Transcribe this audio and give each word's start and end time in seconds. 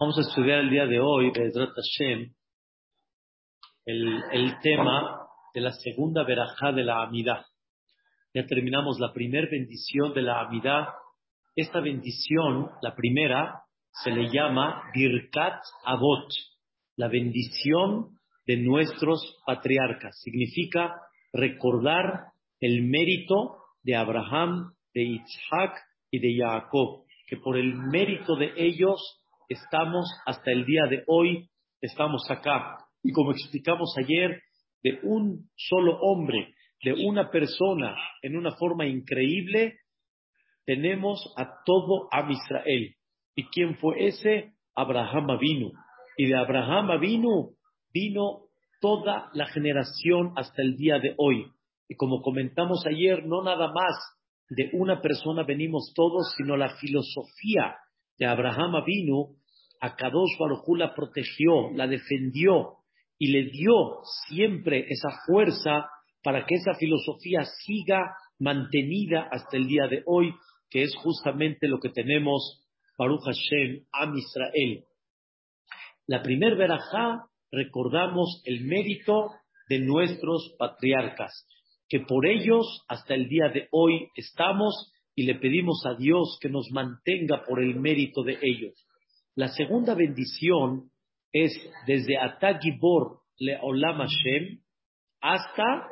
Vamos 0.00 0.16
a 0.16 0.22
estudiar 0.22 0.60
el 0.60 0.70
día 0.70 0.86
de 0.86 0.98
hoy, 0.98 1.30
Bedrat 1.30 1.74
Hashem, 1.74 2.32
el, 3.84 4.22
el 4.32 4.58
tema 4.60 5.28
de 5.52 5.60
la 5.60 5.72
segunda 5.72 6.24
verajá 6.24 6.72
de 6.72 6.84
la 6.84 7.02
Amidad. 7.02 7.44
Ya 8.32 8.46
terminamos 8.46 8.98
la 8.98 9.12
primera 9.12 9.46
bendición 9.50 10.14
de 10.14 10.22
la 10.22 10.40
Amidad. 10.40 10.88
Esta 11.54 11.80
bendición, 11.80 12.70
la 12.80 12.94
primera, 12.94 13.60
se 14.02 14.10
le 14.10 14.30
llama 14.32 14.84
Birkat 14.94 15.60
Avot, 15.84 16.32
la 16.96 17.08
bendición 17.08 18.16
de 18.46 18.56
nuestros 18.56 19.20
patriarcas. 19.44 20.18
Significa 20.22 20.98
recordar 21.30 22.28
el 22.58 22.84
mérito 22.84 23.58
de 23.82 23.96
Abraham, 23.96 24.72
de 24.94 25.02
Isaac 25.02 25.78
y 26.10 26.20
de 26.20 26.42
Jacob, 26.42 27.04
que 27.26 27.36
por 27.36 27.58
el 27.58 27.74
mérito 27.74 28.34
de 28.36 28.54
ellos 28.56 29.19
estamos 29.50 30.08
hasta 30.26 30.52
el 30.52 30.64
día 30.64 30.84
de 30.88 31.02
hoy, 31.08 31.50
estamos 31.80 32.22
acá. 32.30 32.78
Y 33.02 33.12
como 33.12 33.32
explicamos 33.32 33.92
ayer, 33.98 34.40
de 34.82 35.00
un 35.02 35.50
solo 35.56 35.98
hombre, 36.00 36.54
de 36.82 36.94
una 36.94 37.30
persona, 37.30 37.94
en 38.22 38.36
una 38.36 38.52
forma 38.52 38.86
increíble, 38.86 39.74
tenemos 40.64 41.34
a 41.36 41.62
todo 41.64 42.08
Am 42.12 42.30
Israel. 42.30 42.94
¿Y 43.34 43.44
quién 43.46 43.76
fue 43.78 44.06
ese? 44.06 44.54
Abraham 44.74 45.38
vino. 45.38 45.70
Y 46.16 46.26
de 46.26 46.36
Abraham 46.36 47.00
vino, 47.00 47.50
vino 47.92 48.44
toda 48.80 49.30
la 49.34 49.46
generación 49.46 50.32
hasta 50.36 50.62
el 50.62 50.76
día 50.76 50.98
de 51.00 51.14
hoy. 51.18 51.50
Y 51.88 51.96
como 51.96 52.22
comentamos 52.22 52.86
ayer, 52.86 53.26
no 53.26 53.42
nada 53.42 53.66
más 53.72 53.96
de 54.48 54.70
una 54.74 55.00
persona 55.00 55.42
venimos 55.42 55.92
todos, 55.94 56.34
sino 56.36 56.56
la 56.56 56.76
filosofía 56.76 57.76
de 58.16 58.26
Abraham 58.26 58.84
vino 58.84 59.39
a 59.80 59.96
Kadosh 59.96 60.38
Baruj 60.38 60.64
la 60.76 60.94
protegió, 60.94 61.70
la 61.74 61.86
defendió 61.86 62.76
y 63.18 63.32
le 63.32 63.50
dio 63.50 64.00
siempre 64.28 64.86
esa 64.88 65.08
fuerza 65.26 65.86
para 66.22 66.44
que 66.46 66.54
esa 66.54 66.74
filosofía 66.74 67.44
siga 67.64 68.14
mantenida 68.38 69.28
hasta 69.30 69.56
el 69.56 69.66
día 69.66 69.86
de 69.88 70.02
hoy, 70.06 70.34
que 70.68 70.82
es 70.82 70.94
justamente 70.96 71.66
lo 71.66 71.80
que 71.80 71.90
tenemos 71.90 72.66
Baruch 72.98 73.24
Hashem, 73.24 73.84
Am 73.92 74.14
Israel. 74.16 74.84
La 76.06 76.22
primer 76.22 76.56
verajá 76.56 77.24
recordamos 77.50 78.42
el 78.44 78.64
mérito 78.64 79.30
de 79.68 79.80
nuestros 79.80 80.54
patriarcas, 80.58 81.46
que 81.88 82.00
por 82.00 82.26
ellos 82.26 82.84
hasta 82.88 83.14
el 83.14 83.28
día 83.28 83.48
de 83.48 83.68
hoy 83.70 84.08
estamos 84.16 84.92
y 85.14 85.24
le 85.24 85.36
pedimos 85.36 85.84
a 85.86 85.94
Dios 85.94 86.38
que 86.40 86.48
nos 86.48 86.70
mantenga 86.70 87.44
por 87.46 87.62
el 87.62 87.78
mérito 87.78 88.22
de 88.22 88.38
ellos. 88.42 88.74
La 89.40 89.48
segunda 89.48 89.94
bendición 89.94 90.90
es 91.32 91.50
desde 91.86 92.18
Atagibor 92.18 93.20
le 93.38 93.58
Olam 93.62 93.96
Hashem 93.96 94.60
hasta 95.22 95.88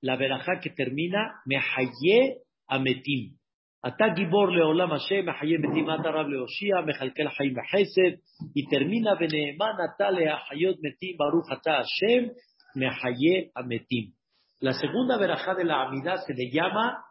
la 0.00 0.16
verajá 0.16 0.58
que 0.58 0.70
termina 0.70 1.34
Mehaye 1.44 2.44
Ametim. 2.66 3.36
Atagibor 3.82 4.54
le 4.54 4.62
Olam 4.62 4.88
Hashem 4.88 5.26
Mehaye 5.26 5.58
Metim 5.58 5.86
Atarab 5.90 6.28
le 6.28 6.38
Oshia 6.38 6.80
Mechalkel 6.80 7.28
Hayim 7.28 7.56
Hesed 7.70 8.20
y 8.54 8.66
termina 8.68 9.16
Beneeman 9.16 9.76
Atale 9.78 10.26
Ahayot 10.30 10.78
Metim 10.80 11.18
Baruch 11.18 11.50
Ata 11.50 11.82
Hashem 11.82 12.30
Mehaye 12.74 13.50
Ametim. 13.54 14.14
La 14.60 14.72
segunda 14.72 15.18
verajá 15.18 15.54
de 15.54 15.64
la 15.64 15.82
Amidad 15.82 16.24
se 16.26 16.32
le 16.32 16.50
llama 16.50 17.04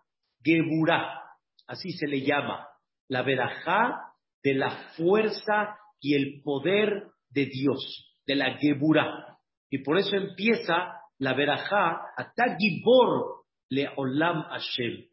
Geburah, 0.44 1.22
así 1.68 1.92
se 1.92 2.08
le 2.08 2.22
llama, 2.22 2.66
la 3.10 3.22
verajá 3.22 4.07
de 4.48 4.54
la 4.54 4.70
fuerza 4.96 5.76
y 6.00 6.16
el 6.16 6.42
poder 6.42 7.08
de 7.30 7.48
Dios, 7.48 8.16
de 8.26 8.36
la 8.36 8.58
Geburah. 8.58 9.38
Y 9.70 9.80
por 9.80 9.98
eso 9.98 10.16
empieza 10.16 10.94
la 11.20 11.34
verajá 11.34 12.00
a 12.16 12.32
Tagibor 12.34 13.44
le 13.70 13.90
Olam 13.98 14.44
Hashem. 14.44 15.04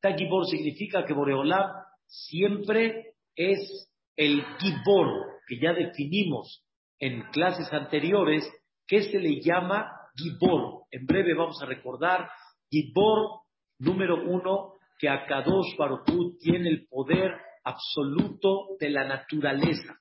Tagibor 0.00 0.46
significa 0.46 1.04
que 1.04 1.12
Boreolam 1.12 1.72
siempre 2.06 3.14
es 3.34 3.90
el 4.14 4.44
Gibor, 4.60 5.40
que 5.48 5.58
ya 5.58 5.72
definimos 5.72 6.64
en 7.00 7.22
clases 7.32 7.72
anteriores, 7.72 8.48
que 8.86 9.02
se 9.10 9.18
le 9.18 9.40
llama 9.40 9.90
Gibor. 10.14 10.84
En 10.92 11.04
breve 11.04 11.34
vamos 11.34 11.60
a 11.60 11.66
recordar 11.66 12.30
Gibor 12.70 13.40
número 13.80 14.22
uno, 14.22 14.74
que 15.00 15.08
Akadosh 15.08 15.76
Baruch 15.76 16.38
tiene 16.38 16.68
el 16.68 16.86
poder 16.86 17.32
absoluto 17.64 18.76
de 18.78 18.90
la 18.90 19.04
naturaleza. 19.04 19.98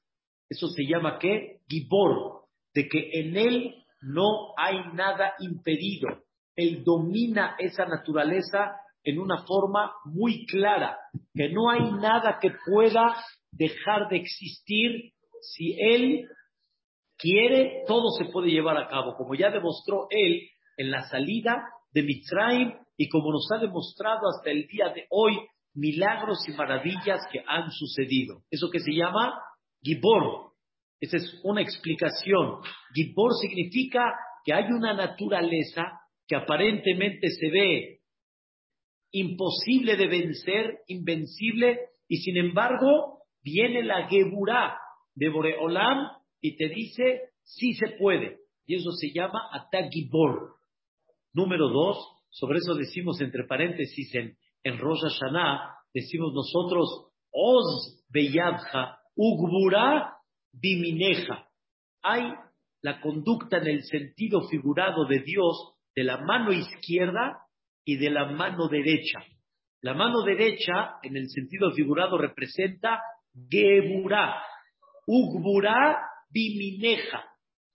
Eso 0.49 0.67
se 0.67 0.83
llama 0.83 1.17
¿qué? 1.19 1.61
Gibor, 1.67 2.43
de 2.73 2.87
que 2.87 3.09
en 3.13 3.35
él 3.37 3.75
no 4.01 4.53
hay 4.57 4.77
nada 4.93 5.33
impedido. 5.39 6.09
Él 6.55 6.83
domina 6.83 7.55
esa 7.57 7.85
naturaleza 7.85 8.75
en 9.03 9.19
una 9.19 9.43
forma 9.45 9.91
muy 10.05 10.45
clara, 10.45 10.97
que 11.33 11.49
no 11.49 11.69
hay 11.69 11.91
nada 11.93 12.37
que 12.39 12.51
pueda 12.65 13.15
dejar 13.51 14.09
de 14.09 14.17
existir 14.17 15.11
si 15.41 15.75
él 15.79 16.27
quiere, 17.17 17.83
todo 17.87 18.11
se 18.17 18.31
puede 18.31 18.49
llevar 18.49 18.77
a 18.77 18.87
cabo, 18.87 19.15
como 19.15 19.35
ya 19.35 19.49
demostró 19.49 20.07
él 20.09 20.41
en 20.77 20.91
la 20.91 21.03
salida 21.03 21.63
de 21.91 22.03
Mitzrayim 22.03 22.73
y 22.97 23.09
como 23.09 23.31
nos 23.31 23.47
ha 23.51 23.59
demostrado 23.59 24.27
hasta 24.29 24.51
el 24.51 24.67
día 24.67 24.89
de 24.89 25.05
hoy 25.09 25.37
milagros 25.73 26.39
y 26.47 26.53
maravillas 26.53 27.21
que 27.31 27.43
han 27.47 27.71
sucedido. 27.71 28.43
Eso 28.51 28.69
que 28.69 28.79
se 28.79 28.93
llama 28.93 29.39
Gibor. 29.81 30.53
Esa 30.99 31.17
es 31.17 31.41
una 31.43 31.61
explicación. 31.61 32.59
Gibor 32.93 33.31
significa 33.41 34.13
que 34.45 34.53
hay 34.53 34.65
una 34.65 34.93
naturaleza 34.93 35.99
que 36.27 36.35
aparentemente 36.35 37.29
se 37.29 37.49
ve 37.49 37.99
imposible 39.11 39.95
de 39.95 40.07
vencer, 40.07 40.79
invencible, 40.87 41.79
y 42.07 42.17
sin 42.17 42.37
embargo 42.37 43.23
viene 43.43 43.83
la 43.83 44.07
Geburá 44.07 44.77
de 45.15 45.29
Boreolam 45.29 46.09
y 46.41 46.57
te 46.57 46.69
dice, 46.69 47.29
sí 47.43 47.73
se 47.73 47.95
puede. 47.97 48.39
Y 48.65 48.75
eso 48.75 48.91
se 48.91 49.11
llama 49.13 49.49
Atagibor. 49.51 50.55
Número 51.33 51.69
dos, 51.69 51.97
sobre 52.29 52.59
eso 52.59 52.75
decimos 52.75 53.21
entre 53.21 53.45
paréntesis 53.45 54.13
en 54.15 54.37
en 54.63 54.77
Rosh 54.79 55.01
Hashanah 55.01 55.75
decimos 55.93 56.33
nosotros, 56.33 57.09
Oz 57.31 58.05
beyadja, 58.09 58.99
ugbura 59.15 60.17
bimineja. 60.51 61.47
Hay 62.03 62.33
la 62.81 63.01
conducta 63.01 63.57
en 63.57 63.67
el 63.67 63.83
sentido 63.83 64.47
figurado 64.49 65.05
de 65.05 65.19
Dios 65.19 65.73
de 65.95 66.03
la 66.03 66.17
mano 66.17 66.51
izquierda 66.51 67.39
y 67.85 67.97
de 67.97 68.09
la 68.09 68.25
mano 68.25 68.67
derecha. 68.67 69.19
La 69.81 69.93
mano 69.93 70.21
derecha, 70.21 70.97
en 71.01 71.17
el 71.17 71.29
sentido 71.29 71.71
figurado, 71.71 72.17
representa 72.17 73.01
Geburá, 73.49 74.41
Ugbura 75.05 75.99
Bimineja. 76.29 77.25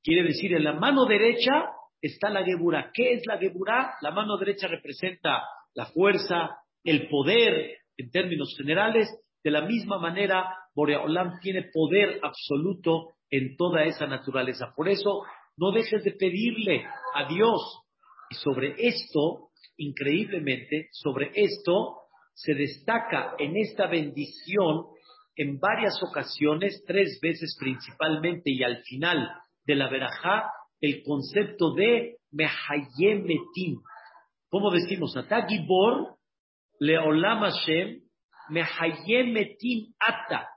Quiere 0.02 0.22
decir, 0.22 0.54
en 0.54 0.64
la 0.64 0.72
mano 0.72 1.04
derecha 1.04 1.70
está 2.00 2.30
la 2.30 2.44
Geburá. 2.44 2.90
¿Qué 2.94 3.12
es 3.14 3.26
la 3.26 3.38
Geburá? 3.38 3.94
La 4.00 4.10
mano 4.10 4.38
derecha 4.38 4.68
representa 4.68 5.42
la 5.74 5.86
fuerza, 5.86 6.58
el 6.84 7.08
poder 7.08 7.78
en 7.96 8.10
términos 8.10 8.54
generales, 8.56 9.08
de 9.42 9.50
la 9.50 9.62
misma 9.62 9.98
manera 9.98 10.54
Boreolam 10.74 11.40
tiene 11.40 11.70
poder 11.72 12.20
absoluto 12.22 13.14
en 13.30 13.56
toda 13.56 13.84
esa 13.84 14.06
naturaleza. 14.06 14.72
Por 14.76 14.88
eso 14.88 15.22
no 15.56 15.72
dejes 15.72 16.04
de 16.04 16.12
pedirle 16.12 16.84
a 17.14 17.28
Dios. 17.28 17.60
Y 18.30 18.34
sobre 18.36 18.74
esto, 18.78 19.50
increíblemente, 19.76 20.88
sobre 20.92 21.32
esto 21.34 21.96
se 22.34 22.54
destaca 22.54 23.34
en 23.38 23.56
esta 23.56 23.86
bendición 23.86 24.86
en 25.34 25.58
varias 25.58 26.00
ocasiones, 26.02 26.84
tres 26.86 27.18
veces 27.22 27.56
principalmente 27.58 28.50
y 28.50 28.62
al 28.62 28.82
final 28.82 29.28
de 29.64 29.74
la 29.74 29.88
verajá, 29.88 30.50
el 30.80 31.02
concepto 31.02 31.74
de 31.74 32.16
Mehayemetim. 32.30 33.80
¿Cómo 34.48 34.70
decimos? 34.70 35.16
Atagibor 35.16 36.17
Leolam 36.80 37.40
Hashem, 37.40 38.00
Mehayem 38.50 39.32
Metim 39.32 39.92
Ata. 40.00 40.48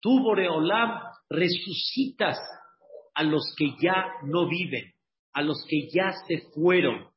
Tú, 0.00 0.20
Boreolam, 0.22 1.00
resucitas 1.30 2.38
a 3.14 3.22
los 3.22 3.54
que 3.56 3.74
ya 3.80 4.06
no 4.24 4.48
viven, 4.48 4.92
a 5.32 5.42
los 5.42 5.64
que 5.68 5.88
ya 5.92 6.12
se 6.26 6.50
fueron. 6.54 7.08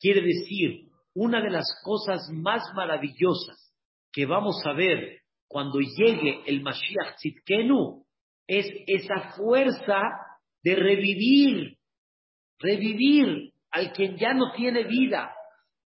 Quiere 0.00 0.22
decir, 0.22 0.88
una 1.14 1.40
de 1.40 1.50
las 1.50 1.66
cosas 1.84 2.28
más 2.32 2.62
maravillosas 2.74 3.72
que 4.12 4.26
vamos 4.26 4.60
a 4.64 4.72
ver 4.72 5.20
cuando 5.46 5.78
llegue 5.80 6.42
el 6.46 6.62
Mashiach 6.62 7.16
Tzidkenu 7.16 8.04
es 8.46 8.66
esa 8.86 9.32
fuerza 9.36 10.00
de 10.62 10.74
revivir, 10.74 11.76
revivir 12.58 13.52
al 13.70 13.92
quien 13.92 14.16
ya 14.16 14.34
no 14.34 14.52
tiene 14.52 14.84
vida. 14.84 15.32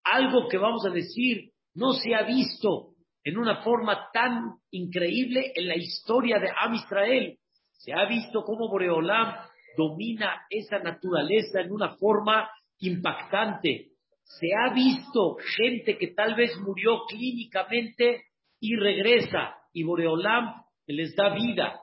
Algo 0.03 0.47
que 0.49 0.57
vamos 0.57 0.85
a 0.85 0.89
decir, 0.89 1.48
no 1.79 1.93
se 1.93 2.13
ha 2.13 2.23
visto 2.23 2.89
en 3.23 3.37
una 3.37 3.63
forma 3.63 4.09
tan 4.13 4.55
increíble 4.69 5.53
en 5.55 5.67
la 5.67 5.77
historia 5.77 6.37
de 6.39 6.49
Am 6.49 6.73
Israel. 6.73 7.37
Se 7.71 7.93
ha 7.93 8.05
visto 8.05 8.43
cómo 8.43 8.69
Boreolam 8.69 9.33
domina 9.77 10.41
esa 10.49 10.79
naturaleza 10.79 11.61
en 11.61 11.71
una 11.71 11.95
forma 11.95 12.49
impactante. 12.79 13.91
Se 14.23 14.47
ha 14.53 14.73
visto 14.73 15.37
gente 15.57 15.97
que 15.97 16.07
tal 16.07 16.35
vez 16.35 16.51
murió 16.59 17.05
clínicamente 17.07 18.23
y 18.59 18.75
regresa 18.75 19.55
y 19.73 19.83
Boreolam 19.83 20.61
les 20.85 21.15
da 21.15 21.33
vida. 21.33 21.79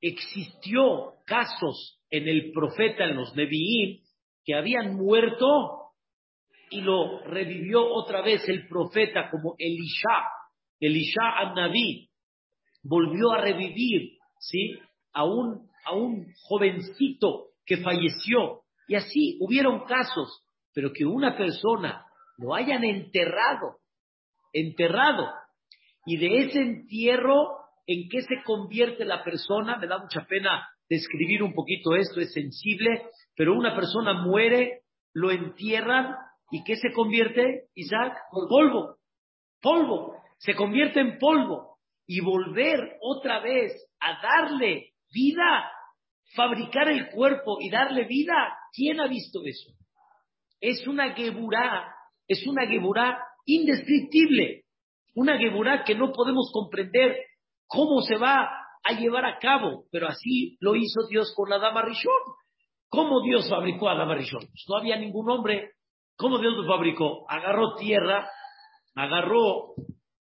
Existió 0.00 1.14
casos 1.26 2.00
en 2.10 2.26
el 2.26 2.50
profeta, 2.52 3.04
en 3.04 3.16
los 3.16 3.34
Nevi'im, 3.36 4.02
que 4.44 4.54
habían 4.54 4.96
muerto 4.96 5.81
y 6.72 6.80
lo 6.80 7.20
revivió 7.24 7.84
otra 7.84 8.22
vez 8.22 8.48
el 8.48 8.66
profeta 8.66 9.30
como 9.30 9.54
Elisha, 9.58 10.28
Elisha 10.80 11.36
al-Nabi, 11.36 12.08
volvió 12.82 13.32
a 13.32 13.40
revivir, 13.40 14.18
¿sí? 14.40 14.78
A 15.12 15.24
un, 15.24 15.68
a 15.84 15.94
un 15.94 16.26
jovencito 16.48 17.50
que 17.64 17.78
falleció. 17.78 18.62
Y 18.88 18.94
así 18.94 19.38
hubieron 19.40 19.84
casos, 19.84 20.42
pero 20.74 20.92
que 20.92 21.04
una 21.04 21.36
persona 21.36 22.06
lo 22.38 22.54
hayan 22.54 22.82
enterrado, 22.84 23.76
enterrado, 24.52 25.28
y 26.04 26.16
de 26.16 26.38
ese 26.38 26.60
entierro, 26.60 27.58
¿en 27.86 28.08
qué 28.08 28.22
se 28.22 28.42
convierte 28.44 29.04
la 29.04 29.22
persona? 29.22 29.76
Me 29.78 29.86
da 29.86 29.98
mucha 29.98 30.26
pena 30.26 30.68
describir 30.88 31.42
un 31.42 31.54
poquito 31.54 31.94
esto, 31.94 32.20
es 32.20 32.32
sensible, 32.32 33.06
pero 33.36 33.54
una 33.54 33.74
persona 33.74 34.14
muere, 34.14 34.80
lo 35.14 35.30
entierran, 35.30 36.16
¿y 36.52 36.62
qué 36.62 36.76
se 36.76 36.92
convierte, 36.92 37.64
Isaac? 37.74 38.16
Polvo, 38.30 38.98
polvo, 39.60 40.14
se 40.38 40.54
convierte 40.54 41.00
en 41.00 41.18
polvo. 41.18 41.78
Y 42.06 42.20
volver 42.20 42.98
otra 43.00 43.40
vez 43.40 43.72
a 44.00 44.20
darle 44.20 44.90
vida, 45.12 45.72
fabricar 46.34 46.88
el 46.88 47.08
cuerpo 47.10 47.58
y 47.60 47.70
darle 47.70 48.04
vida, 48.04 48.54
¿quién 48.72 49.00
ha 49.00 49.06
visto 49.06 49.40
eso? 49.44 49.72
Es 50.60 50.86
una 50.86 51.14
geburá, 51.14 51.94
es 52.28 52.46
una 52.46 52.66
geburá 52.66 53.18
indescriptible. 53.46 54.62
Una 55.14 55.38
Geburá 55.38 55.84
que 55.84 55.94
no 55.94 56.12
podemos 56.12 56.50
comprender 56.52 57.16
cómo 57.66 58.00
se 58.00 58.16
va 58.16 58.48
a 58.84 58.92
llevar 58.98 59.26
a 59.26 59.38
cabo, 59.38 59.84
pero 59.90 60.08
así 60.08 60.56
lo 60.60 60.74
hizo 60.74 61.06
Dios 61.08 61.32
con 61.36 61.50
la 61.50 61.58
dama 61.58 61.82
Rishon. 61.82 62.12
¿Cómo 62.88 63.22
Dios 63.22 63.48
fabricó 63.48 63.88
a 63.88 63.94
la 63.94 64.00
dama 64.00 64.14
Rishon? 64.14 64.40
Pues 64.40 64.64
no 64.68 64.76
había 64.76 64.96
ningún 64.96 65.30
hombre. 65.30 65.72
¿Cómo 66.16 66.38
Dios 66.38 66.54
lo 66.54 66.66
fabricó? 66.66 67.24
Agarró 67.28 67.74
tierra, 67.76 68.28
agarró 68.94 69.74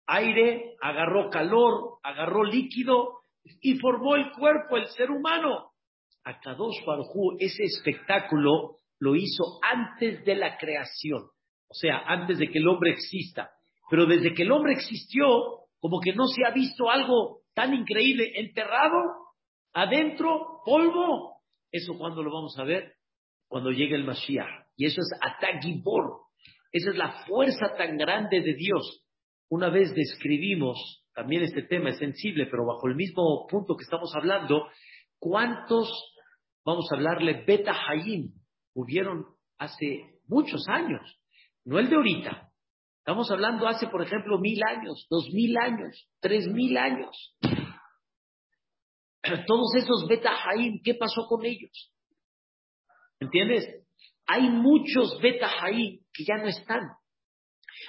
aire, 0.07 0.75
agarró 0.81 1.29
calor, 1.29 1.99
agarró 2.03 2.43
líquido 2.43 3.19
y 3.61 3.77
formó 3.79 4.15
el 4.15 4.31
cuerpo, 4.31 4.77
el 4.77 4.87
ser 4.87 5.11
humano. 5.11 5.71
A 6.25 6.39
Kadosh 6.39 6.85
Baruj 6.85 7.35
ese 7.39 7.63
espectáculo 7.63 8.77
lo 8.99 9.15
hizo 9.15 9.59
antes 9.61 10.23
de 10.23 10.35
la 10.35 10.57
creación, 10.57 11.23
o 11.67 11.73
sea, 11.73 12.03
antes 12.07 12.37
de 12.37 12.49
que 12.49 12.59
el 12.59 12.67
hombre 12.67 12.91
exista. 12.91 13.51
Pero 13.89 14.05
desde 14.05 14.33
que 14.33 14.43
el 14.43 14.51
hombre 14.51 14.73
existió, 14.73 15.25
como 15.79 15.99
que 15.99 16.13
no 16.13 16.25
se 16.27 16.45
ha 16.45 16.51
visto 16.51 16.89
algo 16.89 17.41
tan 17.53 17.73
increíble, 17.73 18.31
enterrado, 18.35 18.97
adentro, 19.73 20.61
polvo. 20.65 21.41
Eso 21.69 21.97
cuando 21.97 22.23
lo 22.23 22.31
vamos 22.31 22.57
a 22.57 22.63
ver, 22.63 22.95
cuando 23.47 23.71
llegue 23.71 23.95
el 23.95 24.05
Mashiach. 24.05 24.62
Y 24.75 24.85
eso 24.85 25.01
es 25.01 25.09
Atagibor. 25.21 26.21
Esa 26.71 26.91
es 26.91 26.97
la 26.97 27.25
fuerza 27.25 27.75
tan 27.77 27.97
grande 27.97 28.41
de 28.41 28.55
Dios. 28.55 29.05
Una 29.49 29.69
vez 29.69 29.93
describimos, 29.93 31.05
también 31.13 31.43
este 31.43 31.63
tema 31.63 31.89
es 31.89 31.99
sensible, 31.99 32.47
pero 32.49 32.65
bajo 32.65 32.87
el 32.87 32.95
mismo 32.95 33.45
punto 33.47 33.75
que 33.75 33.83
estamos 33.83 34.15
hablando, 34.15 34.67
¿cuántos, 35.19 35.87
vamos 36.65 36.87
a 36.91 36.95
hablarle, 36.95 37.43
Beta 37.45 37.73
Hayim, 37.87 38.33
hubieron 38.73 39.25
hace 39.59 40.19
muchos 40.27 40.67
años? 40.67 41.19
No 41.65 41.77
el 41.77 41.89
de 41.89 41.95
ahorita, 41.95 42.53
Estamos 43.03 43.29
hablando 43.31 43.67
hace, 43.67 43.87
por 43.87 44.01
ejemplo, 44.01 44.39
mil 44.39 44.63
años, 44.63 45.07
dos 45.09 45.27
mil 45.33 45.57
años, 45.57 46.07
tres 46.21 46.47
mil 46.47 46.77
años. 46.77 47.37
Todos 49.45 49.75
esos 49.75 50.07
Beta 50.07 50.31
Haim, 50.31 50.79
¿qué 50.81 50.93
pasó 50.93 51.25
con 51.27 51.45
ellos? 51.45 51.93
¿Entiendes? 53.19 53.82
Hay 54.27 54.49
muchos 54.49 55.19
Beta 55.21 55.49
Haim 55.61 55.99
que 56.13 56.23
ya 56.23 56.37
no 56.37 56.47
están. 56.47 56.81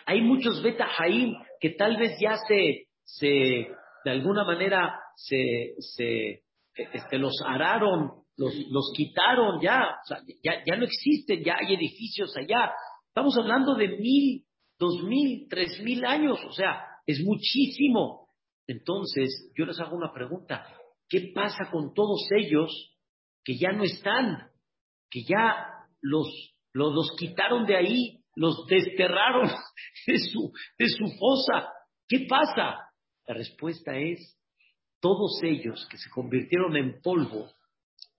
Hay 0.06 0.20
muchos 0.20 0.62
Beta 0.62 0.88
Haim 0.98 1.34
que 1.60 1.70
tal 1.70 1.96
vez 1.96 2.16
ya 2.20 2.36
se, 2.48 2.86
se 3.04 3.26
de 4.04 4.10
alguna 4.10 4.44
manera, 4.44 4.98
se, 5.16 5.74
se 5.78 6.42
este, 6.74 7.18
los 7.18 7.34
araron, 7.46 8.24
los, 8.36 8.52
los 8.70 8.92
quitaron 8.96 9.60
ya, 9.62 9.96
o 10.02 10.06
sea, 10.06 10.18
ya, 10.42 10.62
ya 10.66 10.76
no 10.76 10.84
existen, 10.84 11.42
ya 11.44 11.56
hay 11.60 11.74
edificios 11.74 12.36
allá. 12.36 12.72
Estamos 13.08 13.36
hablando 13.38 13.74
de 13.76 13.88
mil 13.88 14.44
dos 14.78 15.02
mil, 15.04 15.46
tres 15.48 15.80
mil 15.82 16.04
años, 16.04 16.38
o 16.44 16.52
sea, 16.52 16.84
es 17.06 17.20
muchísimo. 17.24 18.28
Entonces, 18.66 19.52
yo 19.56 19.66
les 19.66 19.78
hago 19.78 19.96
una 19.96 20.12
pregunta, 20.12 20.66
¿qué 21.08 21.32
pasa 21.34 21.70
con 21.70 21.92
todos 21.94 22.26
ellos 22.36 22.96
que 23.44 23.56
ya 23.56 23.72
no 23.72 23.84
están, 23.84 24.50
que 25.10 25.22
ya 25.22 25.73
los, 26.04 26.54
los, 26.72 27.16
quitaron 27.18 27.66
de 27.66 27.76
ahí, 27.76 28.20
los 28.36 28.66
desterraron 28.66 29.48
de 30.06 30.18
su, 30.18 30.52
de 30.78 30.88
su 30.88 31.06
fosa? 31.18 31.68
¿Qué 32.06 32.26
pasa? 32.28 32.78
La 33.26 33.34
respuesta 33.34 33.96
es, 33.96 34.38
todos 35.00 35.40
ellos 35.42 35.86
que 35.90 35.96
se 35.96 36.10
convirtieron 36.10 36.76
en 36.76 37.00
polvo, 37.02 37.48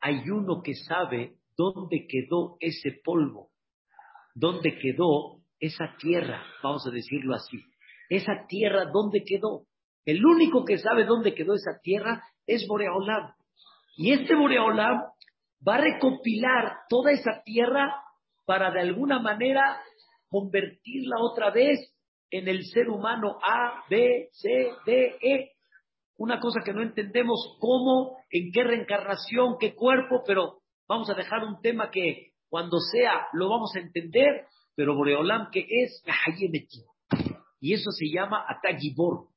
hay 0.02 0.30
uno 0.30 0.62
que 0.64 0.74
sabe 0.74 1.38
dónde 1.58 2.08
quedó 2.08 2.58
ese 2.60 3.00
polvo, 3.04 3.52
dónde 4.34 4.78
quedó 4.78 5.42
esa 5.60 5.96
tierra, 6.00 6.44
vamos 6.64 6.86
a 6.88 6.92
decirlo 6.92 7.36
así, 7.36 7.58
esa 8.10 8.46
tierra, 8.48 8.86
¿dónde 8.92 9.24
quedó? 9.26 9.66
El 10.06 10.24
único 10.26 10.66
que 10.66 10.78
sabe 10.78 11.06
dónde 11.06 11.34
quedó 11.34 11.54
esa 11.54 11.80
tierra 11.82 12.24
es 12.46 12.68
Boreolam. 12.68 13.34
Y 13.98 14.12
este 14.12 14.36
Boreolam 14.36 15.02
va 15.68 15.76
a 15.76 15.82
recopilar 15.82 16.80
toda 16.90 17.12
esa 17.12 17.42
tierra 17.44 18.02
para 18.46 18.72
de 18.72 18.82
alguna 18.82 19.20
manera 19.20 19.82
convertirla 20.30 21.16
otra 21.20 21.52
vez 21.52 21.80
en 22.30 22.48
el 22.48 22.66
ser 22.66 22.90
humano 22.90 23.38
A, 23.42 23.84
B, 23.90 24.30
C, 24.32 24.50
D, 24.86 25.18
E. 25.22 25.52
Una 26.18 26.40
cosa 26.40 26.62
que 26.64 26.74
no 26.74 26.82
entendemos 26.82 27.58
cómo, 27.60 28.18
en 28.30 28.52
qué 28.52 28.64
reencarnación, 28.64 29.58
qué 29.60 29.76
cuerpo, 29.76 30.24
pero 30.26 30.60
vamos 30.88 31.10
a 31.10 31.14
dejar 31.14 31.44
un 31.44 31.62
tema 31.62 31.90
que 31.90 32.32
cuando 32.50 32.80
sea 32.80 33.28
lo 33.34 33.50
vamos 33.50 33.76
a 33.76 33.80
entender 33.80 34.46
pero 34.76 34.96
Boreolam, 34.96 35.50
que 35.52 35.66
es 35.70 36.04
Y 37.62 37.74
eso 37.74 37.92
se 37.92 38.08
llama 38.14 38.46
Atagibor. 38.48 39.30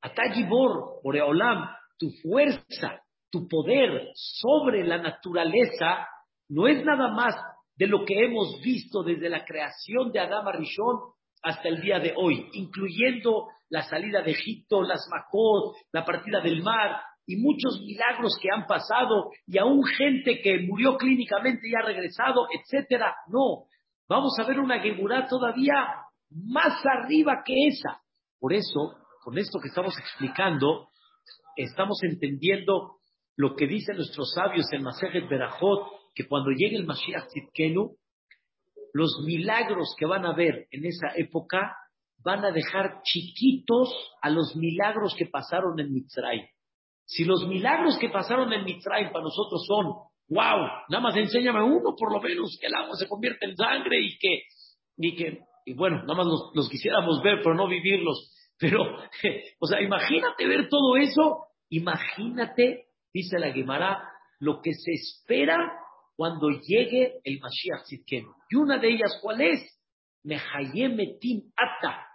Atagibor, 0.00 1.00
Boreolam, 1.02 1.68
tu 1.98 2.10
fuerza, 2.22 3.02
tu 3.30 3.46
poder 3.48 4.10
sobre 4.14 4.84
la 4.84 4.98
naturaleza, 4.98 6.06
no 6.48 6.66
es 6.66 6.84
nada 6.84 7.08
más 7.12 7.34
de 7.76 7.86
lo 7.86 8.04
que 8.04 8.24
hemos 8.24 8.60
visto 8.62 9.02
desde 9.02 9.28
la 9.28 9.44
creación 9.44 10.10
de 10.12 10.20
Adama 10.20 10.52
Rishon 10.52 10.96
hasta 11.42 11.68
el 11.68 11.80
día 11.80 11.98
de 11.98 12.14
hoy, 12.16 12.48
incluyendo 12.52 13.48
la 13.68 13.82
salida 13.82 14.22
de 14.22 14.32
Egipto, 14.32 14.82
las 14.82 15.06
Makot, 15.10 15.76
la 15.92 16.04
partida 16.04 16.40
del 16.40 16.62
mar 16.62 17.00
y 17.26 17.36
muchos 17.36 17.80
milagros 17.84 18.38
que 18.40 18.48
han 18.52 18.66
pasado 18.66 19.30
y 19.46 19.58
aún 19.58 19.84
gente 19.84 20.40
que 20.40 20.58
murió 20.60 20.96
clínicamente 20.96 21.68
y 21.68 21.74
ha 21.74 21.86
regresado, 21.86 22.48
etcétera. 22.50 23.14
No, 23.28 23.66
Vamos 24.08 24.38
a 24.38 24.44
ver 24.44 24.58
una 24.58 24.80
Geburá 24.80 25.28
todavía 25.28 25.74
más 26.30 26.82
arriba 26.86 27.42
que 27.44 27.66
esa. 27.66 28.00
Por 28.40 28.54
eso, 28.54 28.96
con 29.22 29.36
esto 29.36 29.58
que 29.60 29.68
estamos 29.68 29.94
explicando, 29.98 30.88
estamos 31.56 31.98
entendiendo 32.02 32.97
lo 33.38 33.54
que 33.54 33.68
dicen 33.68 33.96
nuestros 33.96 34.32
sabios 34.34 34.66
en 34.72 34.82
Masejet 34.82 35.28
Berajot, 35.28 35.92
que 36.12 36.26
cuando 36.26 36.50
llegue 36.50 36.76
el 36.76 36.86
Mashiach 36.86 37.28
Tzidkenu, 37.28 37.96
los 38.92 39.22
milagros 39.24 39.94
que 39.96 40.06
van 40.06 40.26
a 40.26 40.34
ver 40.34 40.66
en 40.72 40.84
esa 40.84 41.12
época 41.16 41.76
van 42.24 42.44
a 42.44 42.50
dejar 42.50 43.00
chiquitos 43.04 43.94
a 44.20 44.28
los 44.28 44.56
milagros 44.56 45.14
que 45.16 45.26
pasaron 45.26 45.78
en 45.78 45.92
Mitzrayim. 45.92 46.46
Si 47.04 47.24
los 47.24 47.46
milagros 47.46 47.96
que 47.98 48.08
pasaron 48.08 48.52
en 48.52 48.64
Mitzrayim 48.64 49.12
para 49.12 49.22
nosotros 49.22 49.64
son 49.68 49.86
wow, 50.28 50.66
nada 50.88 51.00
más 51.00 51.16
enséñame 51.16 51.62
uno 51.62 51.94
por 51.96 52.12
lo 52.12 52.20
menos, 52.20 52.58
que 52.60 52.66
el 52.66 52.74
agua 52.74 52.96
se 52.96 53.08
convierte 53.08 53.46
en 53.46 53.56
sangre 53.56 54.00
y 54.00 54.18
que, 54.18 54.42
y 54.96 55.14
que, 55.14 55.38
y 55.64 55.74
bueno, 55.74 56.02
nada 56.02 56.14
más 56.14 56.26
los, 56.54 56.68
quisiéramos 56.68 57.22
ver, 57.22 57.38
pero 57.42 57.54
no 57.54 57.68
vivirlos. 57.68 58.34
Pero, 58.58 58.82
o 59.60 59.66
sea, 59.68 59.80
imagínate 59.80 60.44
ver 60.46 60.68
todo 60.68 60.96
eso, 60.96 61.46
imagínate, 61.70 62.87
dice 63.12 63.38
la 63.38 63.52
Gemara, 63.52 64.02
lo 64.40 64.60
que 64.60 64.72
se 64.72 64.92
espera 64.92 65.56
cuando 66.16 66.50
llegue 66.50 67.20
el 67.24 67.38
Mashiach 67.40 67.84
Tzidkenu. 67.84 68.34
Y 68.50 68.56
una 68.56 68.78
de 68.78 68.88
ellas, 68.88 69.18
¿cuál 69.22 69.40
es? 69.40 69.60
Mehayemetim 70.24 71.52
Ata. 71.56 72.06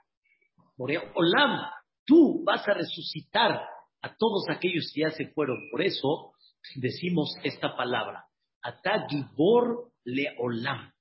Olam, 0.78 1.70
tú 2.06 2.44
vas 2.44 2.68
a 2.68 2.74
resucitar 2.74 3.62
a 4.02 4.16
todos 4.18 4.50
aquellos 4.50 4.92
que 4.94 5.02
ya 5.02 5.12
se 5.12 5.28
fueron. 5.28 5.58
Por 5.72 5.82
eso, 5.82 6.34
decimos 6.76 7.34
esta 7.44 7.76
palabra. 7.76 8.26
Ata 8.62 9.08
Gibor 9.08 9.92
Leolam. 10.04 10.92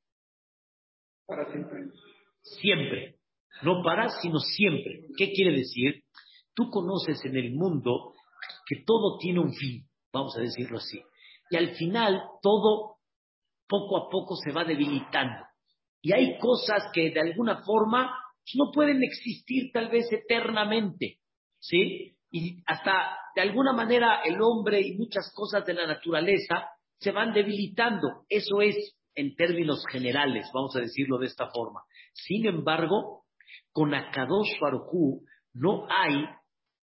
Para 1.26 1.50
siempre. 1.50 1.78
Siempre. 2.42 3.16
No 3.62 3.82
para, 3.82 4.08
sino 4.20 4.38
siempre. 4.38 5.06
¿Qué 5.16 5.32
quiere 5.32 5.56
decir? 5.56 6.04
Tú 6.54 6.70
conoces 6.70 7.24
en 7.24 7.36
el 7.36 7.52
mundo 7.52 8.11
que 8.66 8.82
todo 8.84 9.18
tiene 9.18 9.40
un 9.40 9.52
fin, 9.52 9.86
vamos 10.12 10.36
a 10.36 10.40
decirlo 10.40 10.78
así. 10.78 11.02
Y 11.50 11.56
al 11.56 11.74
final 11.74 12.22
todo 12.40 12.96
poco 13.68 13.96
a 13.96 14.10
poco 14.10 14.36
se 14.36 14.52
va 14.52 14.64
debilitando. 14.64 15.44
Y 16.00 16.12
hay 16.12 16.38
cosas 16.38 16.90
que 16.92 17.10
de 17.10 17.20
alguna 17.20 17.62
forma 17.64 18.14
no 18.54 18.70
pueden 18.72 19.02
existir 19.02 19.70
tal 19.72 19.88
vez 19.88 20.12
eternamente, 20.12 21.18
¿sí? 21.58 22.16
Y 22.30 22.62
hasta 22.66 23.16
de 23.34 23.42
alguna 23.42 23.72
manera 23.72 24.22
el 24.24 24.40
hombre 24.40 24.80
y 24.80 24.96
muchas 24.96 25.32
cosas 25.34 25.64
de 25.64 25.74
la 25.74 25.86
naturaleza 25.86 26.66
se 26.98 27.12
van 27.12 27.32
debilitando. 27.32 28.24
Eso 28.28 28.60
es 28.60 28.96
en 29.14 29.34
términos 29.36 29.84
generales, 29.90 30.50
vamos 30.52 30.74
a 30.76 30.80
decirlo 30.80 31.18
de 31.18 31.26
esta 31.26 31.50
forma. 31.50 31.82
Sin 32.12 32.46
embargo, 32.46 33.24
con 33.72 33.94
Akadosh 33.94 34.58
Baruj 34.60 35.22
no 35.54 35.86
hay 35.90 36.24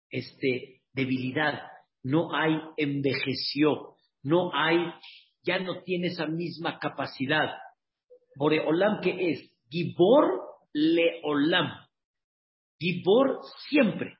este, 0.08 0.79
debilidad, 0.92 1.60
no 2.02 2.34
hay 2.34 2.60
envejeció, 2.76 3.94
no 4.22 4.50
hay, 4.54 4.78
ya 5.42 5.58
no 5.58 5.82
tiene 5.82 6.08
esa 6.08 6.26
misma 6.26 6.78
capacidad. 6.78 7.50
Boreolam, 8.36 9.00
que 9.00 9.30
es? 9.30 9.50
Gibor 9.68 10.40
Leolam. 10.72 11.70
Gibor 12.78 13.40
siempre. 13.68 14.16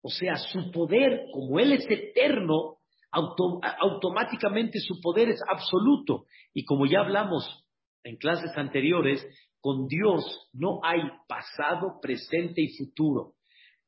O 0.00 0.08
sea, 0.08 0.36
su 0.36 0.70
poder, 0.70 1.26
como 1.32 1.58
Él 1.58 1.72
es 1.72 1.84
eterno, 1.88 2.78
automáticamente 3.10 4.78
su 4.80 5.00
poder 5.00 5.28
es 5.28 5.40
absoluto. 5.48 6.26
Y 6.54 6.64
como 6.64 6.86
ya 6.86 7.00
hablamos 7.00 7.64
en 8.04 8.16
clases 8.16 8.56
anteriores, 8.56 9.26
con 9.60 9.86
Dios 9.86 10.48
no 10.52 10.80
hay 10.82 11.00
pasado, 11.26 11.98
presente 12.00 12.62
y 12.62 12.76
futuro. 12.76 13.34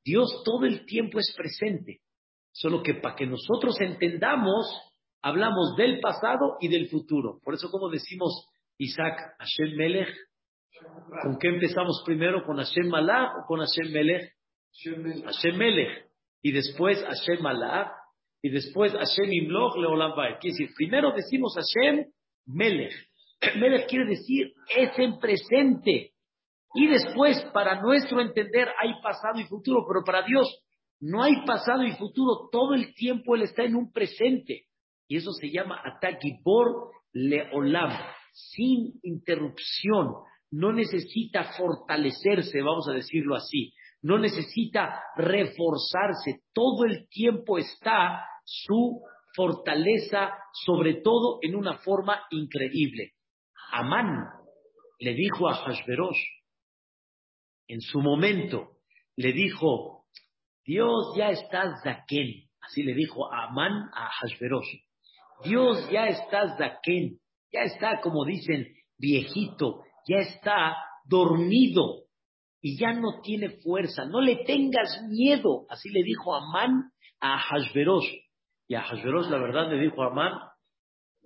Dios 0.05 0.43
todo 0.45 0.65
el 0.65 0.85
tiempo 0.85 1.19
es 1.19 1.33
presente. 1.37 2.01
Solo 2.53 2.83
que 2.83 2.95
para 2.95 3.15
que 3.15 3.27
nosotros 3.27 3.81
entendamos, 3.81 4.67
hablamos 5.23 5.77
del 5.77 6.01
pasado 6.01 6.57
y 6.61 6.69
del 6.69 6.89
futuro. 6.89 7.41
Por 7.45 7.55
eso, 7.55 7.71
como 7.71 7.89
decimos 7.89 8.49
Isaac, 8.79 9.19
Hashem 9.39 9.77
Melech, 9.77 10.15
¿con 11.23 11.39
qué 11.39 11.49
empezamos 11.49 12.03
primero? 12.05 12.43
¿Con 12.45 12.57
Hashem 12.57 12.89
Malach 12.89 13.31
o 13.43 13.47
con 13.47 13.61
Hashem 13.61 13.93
Melech? 13.93 14.33
Hashem 15.25 15.57
Melech. 15.57 16.07
Y 16.43 16.53
después 16.53 17.03
Hashem 17.03 17.43
Malach. 17.43 17.93
Y 18.43 18.49
después 18.51 18.93
Hashem 18.93 19.31
Imloch 19.33 19.77
Leolam 19.77 20.13
Quiere 20.15 20.57
decir, 20.57 20.71
primero 20.75 21.13
decimos 21.13 21.55
Hashem 21.55 22.07
Melech. 22.47 22.95
Melech 23.59 23.89
quiere 23.89 24.07
decir 24.07 24.53
es 24.77 24.99
en 24.99 25.19
presente. 25.19 26.13
Y 26.73 26.87
después, 26.87 27.43
para 27.53 27.83
nuestro 27.83 28.21
entender, 28.21 28.69
hay 28.81 28.93
pasado 29.03 29.41
y 29.41 29.45
futuro, 29.45 29.85
pero 29.89 30.05
para 30.05 30.23
Dios 30.23 30.47
no 31.01 31.23
hay 31.23 31.45
pasado 31.47 31.83
y 31.85 31.93
futuro. 31.93 32.49
Todo 32.53 32.75
el 32.75 32.95
tiempo 32.95 33.35
Él 33.35 33.43
está 33.43 33.65
en 33.65 33.75
un 33.75 33.91
presente. 33.93 34.67
Y 35.09 35.17
eso 35.17 35.33
se 35.33 35.51
llama 35.51 35.81
Atakibor 35.85 36.91
Leolam, 37.13 37.91
sin 38.33 39.01
interrupción. 39.03 40.15
No 40.51 40.73
necesita 40.73 41.53
fortalecerse, 41.57 42.61
vamos 42.61 42.89
a 42.89 42.93
decirlo 42.93 43.35
así. 43.35 43.73
No 44.03 44.19
necesita 44.19 45.01
reforzarse. 45.17 46.43
Todo 46.53 46.85
el 46.85 47.09
tiempo 47.09 47.59
está 47.59 48.25
su 48.45 49.03
fortaleza, 49.35 50.33
sobre 50.65 50.95
todo 51.03 51.39
en 51.43 51.57
una 51.57 51.79
forma 51.79 52.21
increíble. 52.31 53.13
Amán 53.73 54.27
le 54.99 55.15
dijo 55.15 55.49
a 55.49 55.55
Hashverosh, 55.55 56.19
en 57.69 57.81
su 57.81 58.01
momento, 58.01 58.79
le 59.17 59.33
dijo, 59.33 60.00
Dios 60.71 61.15
ya 61.17 61.31
está 61.31 61.77
Zaken. 61.83 62.45
Así 62.61 62.85
le 62.85 62.95
dijo 62.95 63.29
Amán 63.33 63.91
a 63.93 64.09
Hashverosh. 64.09 64.69
Dios 65.43 65.91
ya 65.91 66.07
está 66.07 66.57
Zaken. 66.57 67.19
Ya 67.53 67.63
está, 67.63 68.01
como 68.01 68.25
dicen, 68.25 68.69
viejito. 68.97 69.83
Ya 70.07 70.19
está 70.19 70.77
dormido. 71.05 72.05
Y 72.63 72.79
ya 72.79 72.93
no 72.93 73.21
tiene 73.21 73.49
fuerza. 73.65 74.05
No 74.05 74.21
le 74.21 74.45
tengas 74.45 75.03
miedo. 75.09 75.67
Así 75.69 75.89
le 75.89 76.05
dijo 76.05 76.37
Amán 76.37 76.93
a 77.19 77.37
Hashverosh. 77.37 78.09
Y 78.69 78.77
a 78.77 78.83
Hashverosh, 78.83 79.29
la 79.29 79.39
verdad, 79.39 79.73
le 79.73 79.81
dijo 79.81 80.05
Amán, 80.05 80.35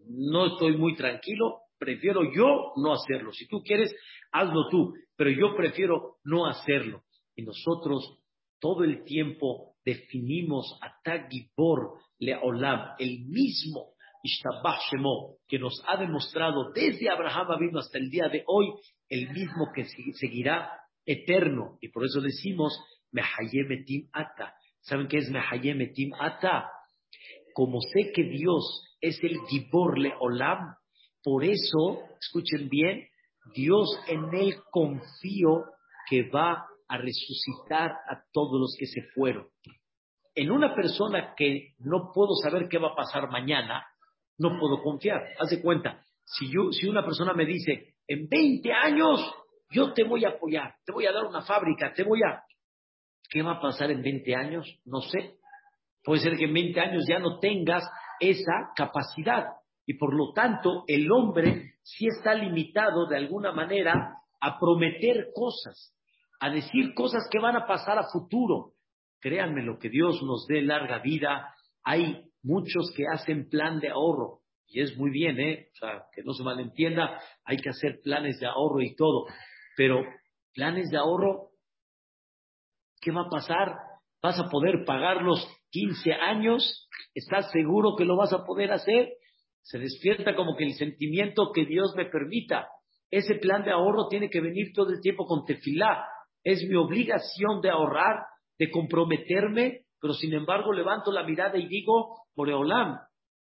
no 0.08 0.46
estoy 0.46 0.78
muy 0.78 0.96
tranquilo 0.96 1.60
prefiero 1.76 2.22
yo 2.34 2.72
no 2.76 2.94
hacerlo. 2.94 3.30
Si 3.32 3.46
tú 3.46 3.62
quieres, 3.62 3.94
hazlo 4.32 4.68
tú, 4.70 4.94
pero 5.16 5.28
yo 5.28 5.54
prefiero 5.54 6.16
no 6.24 6.46
hacerlo. 6.46 7.02
Y 7.36 7.42
nosotros 7.42 8.23
todo 8.64 8.82
el 8.82 9.04
tiempo 9.04 9.74
definimos 9.84 10.78
a 10.80 10.94
Tagibor 11.02 11.98
Leolam, 12.18 12.94
el 12.98 13.26
mismo 13.26 13.92
Ishtabah 14.22 14.78
Shemo, 14.90 15.36
que 15.46 15.58
nos 15.58 15.82
ha 15.86 15.98
demostrado 15.98 16.72
desde 16.72 17.10
Abraham 17.10 17.58
vino 17.60 17.78
hasta 17.80 17.98
el 17.98 18.08
día 18.08 18.30
de 18.30 18.42
hoy, 18.46 18.72
el 19.10 19.28
mismo 19.34 19.70
que 19.74 19.84
seguirá 20.14 20.72
eterno. 21.04 21.76
Y 21.82 21.88
por 21.88 22.06
eso 22.06 22.22
decimos 22.22 22.72
Mehayemetim 23.12 24.08
Ata. 24.14 24.54
¿Saben 24.80 25.08
qué 25.08 25.18
es 25.18 25.28
Mehayemetim 25.28 26.14
Ata? 26.18 26.70
Como 27.52 27.80
sé 27.92 28.12
que 28.14 28.22
Dios 28.22 28.96
es 29.02 29.22
el 29.22 29.36
Gibor 29.50 29.98
Leolam, 29.98 30.74
por 31.22 31.44
eso, 31.44 32.00
escuchen 32.18 32.70
bien, 32.70 33.08
Dios 33.54 33.90
en 34.08 34.34
él 34.34 34.54
confío 34.70 35.64
que 36.08 36.30
va 36.30 36.64
a 36.94 36.98
resucitar 36.98 37.90
a 37.90 38.24
todos 38.32 38.60
los 38.60 38.76
que 38.78 38.86
se 38.86 39.02
fueron. 39.14 39.46
En 40.34 40.50
una 40.50 40.74
persona 40.74 41.34
que 41.36 41.74
no 41.78 42.10
puedo 42.12 42.34
saber 42.42 42.68
qué 42.68 42.78
va 42.78 42.92
a 42.92 42.96
pasar 42.96 43.28
mañana, 43.30 43.84
no 44.38 44.58
puedo 44.58 44.82
confiar. 44.82 45.22
Haz 45.38 45.50
de 45.50 45.62
cuenta, 45.62 46.02
si, 46.24 46.46
yo, 46.52 46.72
si 46.72 46.88
una 46.88 47.04
persona 47.04 47.32
me 47.34 47.44
dice, 47.44 47.94
en 48.06 48.28
20 48.28 48.72
años 48.72 49.20
yo 49.70 49.92
te 49.92 50.04
voy 50.04 50.24
a 50.24 50.30
apoyar, 50.30 50.74
te 50.84 50.92
voy 50.92 51.06
a 51.06 51.12
dar 51.12 51.24
una 51.24 51.42
fábrica, 51.42 51.92
te 51.92 52.04
voy 52.04 52.20
a... 52.22 52.42
¿Qué 53.28 53.42
va 53.42 53.52
a 53.52 53.60
pasar 53.60 53.90
en 53.90 54.02
20 54.02 54.34
años? 54.34 54.80
No 54.84 55.00
sé. 55.00 55.38
Puede 56.04 56.20
ser 56.20 56.36
que 56.36 56.44
en 56.44 56.54
20 56.54 56.80
años 56.80 57.04
ya 57.08 57.18
no 57.18 57.38
tengas 57.40 57.82
esa 58.20 58.70
capacidad. 58.76 59.46
Y 59.86 59.94
por 59.94 60.14
lo 60.14 60.32
tanto, 60.32 60.84
el 60.86 61.10
hombre 61.10 61.74
sí 61.82 62.06
está 62.06 62.34
limitado 62.34 63.06
de 63.06 63.16
alguna 63.16 63.52
manera 63.52 64.18
a 64.40 64.58
prometer 64.58 65.28
cosas, 65.34 65.93
a 66.44 66.50
decir 66.50 66.92
cosas 66.92 67.26
que 67.30 67.38
van 67.38 67.56
a 67.56 67.66
pasar 67.66 67.98
a 67.98 68.10
futuro. 68.12 68.74
Créanme, 69.18 69.62
lo 69.62 69.78
que 69.78 69.88
Dios 69.88 70.22
nos 70.22 70.46
dé 70.46 70.60
larga 70.60 70.98
vida, 70.98 71.54
hay 71.82 72.22
muchos 72.42 72.92
que 72.94 73.04
hacen 73.10 73.48
plan 73.48 73.80
de 73.80 73.88
ahorro. 73.88 74.40
Y 74.66 74.82
es 74.82 74.94
muy 74.98 75.10
bien, 75.10 75.40
¿eh? 75.40 75.68
O 75.72 75.76
sea, 75.76 76.02
que 76.14 76.22
no 76.22 76.34
se 76.34 76.42
malentienda, 76.42 77.18
hay 77.46 77.56
que 77.56 77.70
hacer 77.70 78.00
planes 78.02 78.38
de 78.40 78.46
ahorro 78.46 78.82
y 78.82 78.94
todo. 78.94 79.24
Pero 79.74 80.02
planes 80.52 80.90
de 80.90 80.98
ahorro, 80.98 81.52
¿qué 83.00 83.10
va 83.10 83.22
a 83.22 83.30
pasar? 83.30 83.76
¿Vas 84.22 84.38
a 84.38 84.50
poder 84.50 84.84
pagar 84.84 85.22
los 85.22 85.48
15 85.70 86.12
años? 86.12 86.90
¿Estás 87.14 87.50
seguro 87.52 87.96
que 87.96 88.04
lo 88.04 88.18
vas 88.18 88.34
a 88.34 88.44
poder 88.44 88.70
hacer? 88.70 89.14
Se 89.62 89.78
despierta 89.78 90.36
como 90.36 90.56
que 90.56 90.64
el 90.64 90.74
sentimiento 90.74 91.52
que 91.54 91.64
Dios 91.64 91.94
me 91.96 92.04
permita. 92.04 92.68
Ese 93.10 93.36
plan 93.36 93.64
de 93.64 93.70
ahorro 93.70 94.08
tiene 94.08 94.28
que 94.28 94.42
venir 94.42 94.74
todo 94.74 94.90
el 94.90 95.00
tiempo 95.00 95.24
con 95.24 95.46
tefilá. 95.46 96.04
Es 96.44 96.62
mi 96.68 96.76
obligación 96.76 97.60
de 97.60 97.70
ahorrar, 97.70 98.26
de 98.58 98.70
comprometerme, 98.70 99.86
pero 100.00 100.14
sin 100.14 100.34
embargo 100.34 100.72
levanto 100.72 101.10
la 101.10 101.24
mirada 101.24 101.58
y 101.58 101.66
digo, 101.66 102.18
Boreolam, 102.36 102.98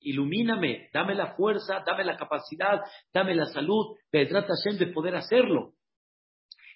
ilumíname, 0.00 0.88
dame 0.92 1.14
la 1.14 1.34
fuerza, 1.34 1.84
dame 1.86 2.04
la 2.04 2.16
capacidad, 2.16 2.80
dame 3.12 3.34
la 3.34 3.46
salud, 3.46 3.96
trata 4.10 4.54
de 4.78 4.86
poder 4.88 5.16
hacerlo. 5.16 5.74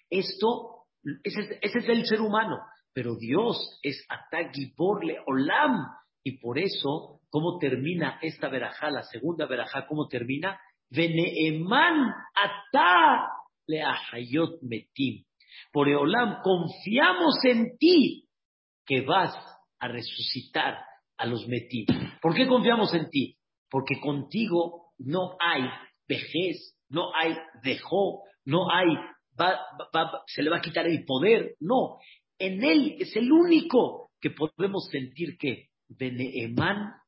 Esto, 0.09 0.85
ese, 1.25 1.59
es 1.63 1.75
el 1.89 2.05
ser 2.07 2.21
humano, 2.21 2.59
pero 2.93 3.17
Dios 3.17 3.81
es 3.83 4.05
Atagibor 4.09 5.01
Olam, 5.27 5.87
y 6.23 6.39
por 6.39 6.59
eso 6.59 7.21
¿Cómo 7.31 7.59
termina 7.59 8.19
esta 8.23 8.49
verajá, 8.49 8.91
la 8.91 9.05
segunda 9.05 9.47
verajá? 9.47 9.87
¿Cómo 9.87 10.09
termina? 10.09 10.61
Veneeman 10.91 12.13
ata 12.35 13.29
leahayot 13.69 14.63
metim. 14.63 15.25
Por 15.73 15.89
Eolam, 15.89 16.43
confiamos 16.43 17.45
en 17.45 17.77
ti 17.79 18.29
que 18.87 19.03
vas 19.03 19.35
a 19.79 19.89
resucitar 19.89 20.79
a 21.17 21.27
los 21.27 21.47
metim. 21.49 21.87
¿Por 22.21 22.35
qué 22.35 22.47
confiamos 22.47 22.93
en 22.95 23.09
ti? 23.11 23.37
Porque 23.71 24.01
contigo 24.01 24.93
no 24.99 25.37
hay 25.39 25.63
vejez, 26.09 26.77
no 26.89 27.15
hay 27.15 27.37
dejó, 27.63 28.23
no 28.45 28.71
hay, 28.71 28.89
se 30.27 30.43
le 30.43 30.51
va 30.51 30.59
a 30.59 30.63
quitar 30.63 30.87
el 30.87 31.05
poder. 31.05 31.55
No, 31.61 31.99
en 32.39 32.65
él 32.65 32.97
es 32.99 33.15
el 33.17 33.31
único 33.31 34.11
que 34.21 34.31
podemos 34.31 34.89
sentir 34.91 35.37
que 35.39 35.69
Beneeman 35.89 37.01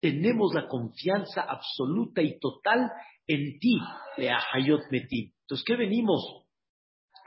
tenemos 0.00 0.54
la 0.54 0.66
confianza 0.66 1.42
absoluta 1.42 2.22
y 2.22 2.38
total 2.38 2.90
en 3.26 3.58
ti, 3.58 3.78
Leahayot 4.16 4.90
Metim. 4.90 5.30
Entonces, 5.42 5.64
¿qué 5.66 5.76
venimos 5.76 6.46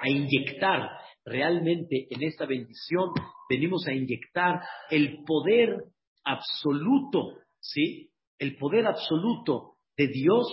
a 0.04 0.10
inyectar 0.10 0.90
realmente 1.24 2.08
en 2.10 2.24
esta 2.24 2.46
bendición? 2.46 3.12
Venimos 3.50 3.88
a 3.88 3.94
inyectar 3.94 4.62
el 4.90 5.24
poder 5.24 5.78
absoluto, 6.26 7.38
¿sí? 7.60 8.12
El 8.38 8.58
poder 8.58 8.86
absoluto 8.86 9.78
de 9.96 10.08
Dios 10.08 10.48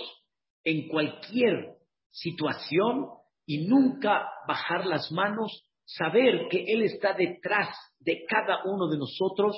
en 0.63 0.87
cualquier 0.87 1.75
situación 2.11 3.07
y 3.45 3.67
nunca 3.67 4.29
bajar 4.47 4.85
las 4.85 5.11
manos, 5.11 5.65
saber 5.83 6.47
que 6.49 6.63
Él 6.67 6.83
está 6.83 7.13
detrás 7.13 7.75
de 7.99 8.23
cada 8.25 8.63
uno 8.65 8.87
de 8.87 8.97
nosotros 8.97 9.55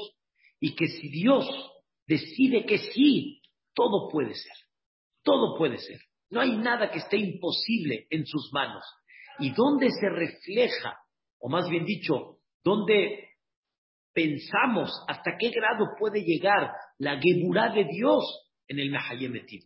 y 0.59 0.75
que 0.75 0.87
si 0.87 1.09
Dios 1.09 1.45
decide 2.07 2.65
que 2.65 2.79
sí, 2.79 3.41
todo 3.75 4.09
puede 4.09 4.33
ser, 4.33 4.55
todo 5.23 5.57
puede 5.57 5.77
ser. 5.77 5.99
No 6.29 6.41
hay 6.41 6.57
nada 6.57 6.89
que 6.89 6.99
esté 6.99 7.17
imposible 7.17 8.07
en 8.09 8.25
sus 8.25 8.51
manos. 8.53 8.83
¿Y 9.39 9.51
dónde 9.51 9.89
se 9.89 10.09
refleja, 10.09 10.97
o 11.39 11.49
más 11.49 11.69
bien 11.69 11.85
dicho, 11.85 12.37
dónde 12.63 13.29
pensamos 14.13 14.91
hasta 15.07 15.37
qué 15.37 15.49
grado 15.49 15.85
puede 15.99 16.23
llegar 16.23 16.71
la 16.99 17.19
Geburá 17.19 17.73
de 17.73 17.85
Dios 17.85 18.23
en 18.67 18.79
el 18.79 18.91
Nahayemetim? 18.91 19.61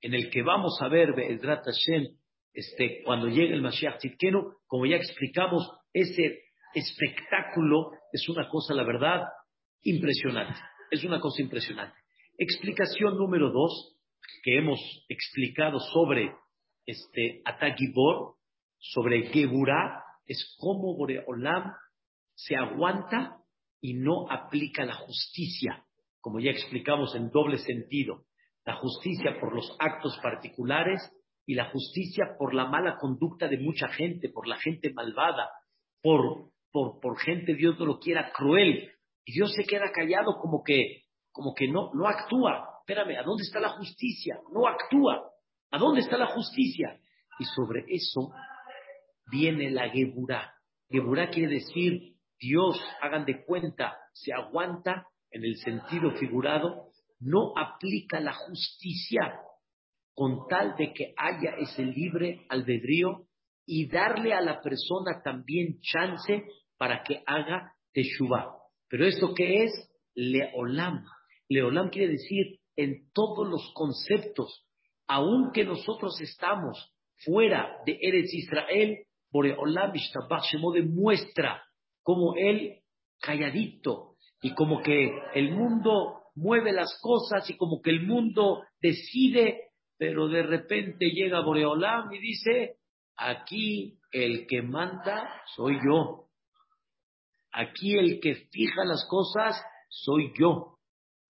En 0.00 0.14
el 0.14 0.30
que 0.30 0.42
vamos 0.42 0.78
a 0.80 0.88
ver, 0.88 1.14
Be'ezrat 1.14 1.64
Hashem, 1.64 2.06
este, 2.52 3.02
cuando 3.04 3.28
llegue 3.28 3.54
el 3.54 3.62
Mashiach 3.62 3.98
Tzidkenu, 3.98 4.52
como 4.66 4.86
ya 4.86 4.96
explicamos, 4.96 5.70
ese 5.92 6.42
espectáculo 6.74 7.92
es 8.12 8.28
una 8.28 8.48
cosa, 8.48 8.74
la 8.74 8.84
verdad, 8.84 9.22
impresionante. 9.82 10.58
Es 10.90 11.04
una 11.04 11.20
cosa 11.20 11.42
impresionante. 11.42 11.96
Explicación 12.36 13.16
número 13.16 13.50
dos, 13.50 13.96
que 14.42 14.58
hemos 14.58 14.78
explicado 15.08 15.78
sobre 15.92 16.32
este 16.86 17.42
Atagibor, 17.44 18.36
sobre 18.78 19.28
Geburah, 19.28 20.02
es 20.26 20.56
cómo 20.58 20.96
Boreolam 20.96 21.72
se 22.34 22.56
aguanta 22.56 23.38
y 23.80 23.94
no 23.94 24.30
aplica 24.30 24.84
la 24.84 24.94
justicia, 24.94 25.84
como 26.20 26.40
ya 26.40 26.50
explicamos 26.50 27.14
en 27.14 27.30
doble 27.30 27.58
sentido. 27.58 28.24
La 28.64 28.76
justicia 28.76 29.38
por 29.40 29.54
los 29.54 29.74
actos 29.78 30.18
particulares 30.22 31.00
y 31.46 31.54
la 31.54 31.70
justicia 31.70 32.36
por 32.38 32.54
la 32.54 32.66
mala 32.66 32.96
conducta 32.98 33.48
de 33.48 33.58
mucha 33.58 33.88
gente, 33.88 34.28
por 34.28 34.46
la 34.46 34.56
gente 34.58 34.92
malvada, 34.92 35.48
por, 36.02 36.50
por, 36.70 37.00
por 37.00 37.18
gente, 37.18 37.54
Dios 37.54 37.78
no 37.78 37.86
lo 37.86 37.98
quiera, 37.98 38.30
cruel. 38.32 38.92
Y 39.24 39.32
Dios 39.32 39.52
se 39.54 39.64
queda 39.64 39.90
callado 39.90 40.36
como 40.40 40.62
que, 40.62 41.04
como 41.32 41.54
que 41.54 41.68
no, 41.68 41.90
no 41.94 42.06
actúa. 42.06 42.68
Espérame, 42.80 43.16
¿a 43.18 43.22
dónde 43.22 43.44
está 43.44 43.60
la 43.60 43.70
justicia? 43.70 44.38
No 44.52 44.66
actúa. 44.66 45.30
¿A 45.70 45.78
dónde 45.78 46.00
está 46.00 46.18
la 46.18 46.28
justicia? 46.28 47.00
Y 47.38 47.44
sobre 47.44 47.84
eso 47.88 48.32
viene 49.30 49.70
la 49.70 49.88
Geburá. 49.90 50.54
Geburá 50.90 51.30
quiere 51.30 51.54
decir, 51.54 52.14
Dios, 52.38 52.80
hagan 53.00 53.24
de 53.24 53.44
cuenta, 53.44 53.96
se 54.12 54.32
aguanta 54.32 55.06
en 55.30 55.44
el 55.44 55.56
sentido 55.56 56.12
figurado, 56.12 56.88
no 57.20 57.52
aplica 57.56 58.20
la 58.20 58.32
justicia 58.32 59.40
con 60.14 60.46
tal 60.48 60.74
de 60.76 60.92
que 60.92 61.14
haya 61.16 61.56
ese 61.58 61.84
libre 61.84 62.44
albedrío 62.48 63.26
y 63.66 63.86
darle 63.88 64.32
a 64.32 64.40
la 64.40 64.60
persona 64.60 65.20
también 65.22 65.78
chance 65.80 66.44
para 66.76 67.02
que 67.02 67.22
haga 67.26 67.72
teshuva. 67.92 68.56
Pero 68.88 69.06
esto 69.06 69.34
qué 69.34 69.64
es? 69.64 69.72
Leolam. 70.14 71.04
Leolam 71.48 71.90
quiere 71.90 72.12
decir 72.12 72.58
en 72.76 73.10
todos 73.12 73.46
los 73.48 73.70
conceptos, 73.74 74.66
aunque 75.06 75.64
nosotros 75.64 76.20
estamos 76.20 76.92
fuera 77.24 77.76
de 77.84 77.98
Eretz 78.00 78.32
Israel, 78.32 78.98
Boreolam 79.30 79.94
Ishtabach 79.94 80.44
Shemo 80.50 80.72
demuestra 80.72 81.62
como 82.02 82.34
él 82.36 82.80
calladito 83.20 84.14
y 84.42 84.54
como 84.54 84.82
que 84.82 85.10
el 85.34 85.52
mundo 85.52 86.22
mueve 86.34 86.72
las 86.72 86.98
cosas 87.02 87.48
y 87.50 87.56
como 87.56 87.80
que 87.82 87.90
el 87.90 88.06
mundo 88.06 88.62
decide 88.80 89.68
pero 89.98 90.28
de 90.28 90.42
repente 90.44 91.10
llega 91.10 91.40
Boreolam 91.40 92.12
y 92.12 92.18
dice, 92.20 92.76
aquí 93.16 93.98
el 94.12 94.46
que 94.46 94.62
manda 94.62 95.42
soy 95.56 95.76
yo. 95.84 96.28
Aquí 97.52 97.98
el 97.98 98.20
que 98.20 98.36
fija 98.52 98.84
las 98.84 99.04
cosas 99.10 99.60
soy 99.88 100.32
yo. 100.38 100.78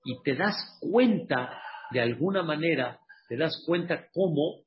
Y 0.04 0.22
te 0.22 0.34
das 0.34 0.54
cuenta, 0.80 1.62
de 1.90 2.00
alguna 2.00 2.42
manera, 2.42 3.00
te 3.28 3.36
das 3.38 3.62
cuenta 3.66 4.06
cómo 4.12 4.64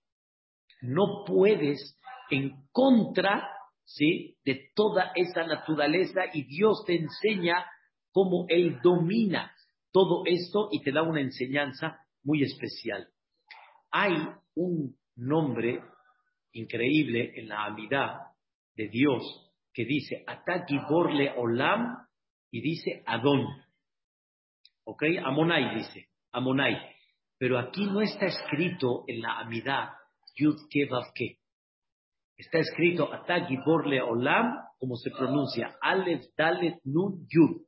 no 0.82 1.24
puedes 1.26 2.00
en 2.32 2.66
contra 2.72 3.48
¿sí? 3.84 4.38
de 4.44 4.72
toda 4.74 5.12
esa 5.16 5.46
naturaleza 5.46 6.22
y 6.34 6.44
Dios 6.44 6.84
te 6.86 6.96
enseña 6.96 7.66
cómo 8.12 8.46
Él 8.50 8.80
domina 8.82 9.54
todo 9.92 10.24
esto 10.26 10.70
y 10.72 10.82
te 10.82 10.92
da 10.92 11.04
una 11.04 11.22
enseñanza 11.22 12.00
muy 12.24 12.44
especial. 12.44 13.08
Hay 13.92 14.16
un 14.56 14.96
nombre 15.16 15.84
increíble 16.54 17.34
en 17.36 17.50
la 17.50 17.66
Amidad 17.66 18.16
de 18.76 18.88
Dios 18.88 19.22
que 19.74 19.86
dice 19.86 20.24
Atagiborle 20.28 21.34
Olam 21.38 22.08
y 22.52 22.62
dice 22.62 23.04
Adón. 23.06 23.46
¿Ok? 24.84 25.04
Amonai 25.24 25.76
dice, 25.76 26.08
Amonai. 26.32 26.78
Pero 27.38 27.58
aquí 27.60 27.86
no 27.86 28.02
está 28.02 28.28
escrito 28.28 29.04
en 29.08 29.22
la 29.22 29.40
Amidad 29.40 29.90
Yud 30.36 30.58
Está 32.42 32.58
escrito 32.58 33.14
Atagiborle 33.14 34.02
Olam, 34.02 34.52
como 34.80 34.96
se 34.96 35.12
pronuncia, 35.12 35.78
Aleph 35.80 36.26
Dalet 36.36 36.80
Nun 36.86 37.28
Yud. 37.30 37.68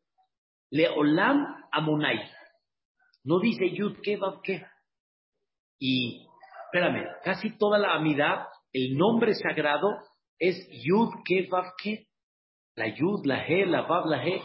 Le 0.72 0.90
Olam 0.90 1.46
Amonai. 1.72 2.20
No 3.24 3.40
dice 3.40 3.70
Yud 3.70 4.00
Ke 4.02 4.18
y, 5.78 6.26
espérame, 6.66 7.06
casi 7.24 7.56
toda 7.56 7.78
la 7.78 7.94
amidad, 7.94 8.48
el 8.72 8.98
nombre 8.98 9.36
sagrado 9.36 9.90
es 10.40 10.68
Yud 10.72 11.10
Ke 11.24 11.48
Vav 11.52 11.74
Ke. 11.78 12.08
La 12.76 12.88
Yud, 12.88 13.26
la 13.26 13.46
He, 13.46 13.68
la 13.68 13.82
Vav, 13.84 14.08
la 14.08 14.26
He. 14.26 14.42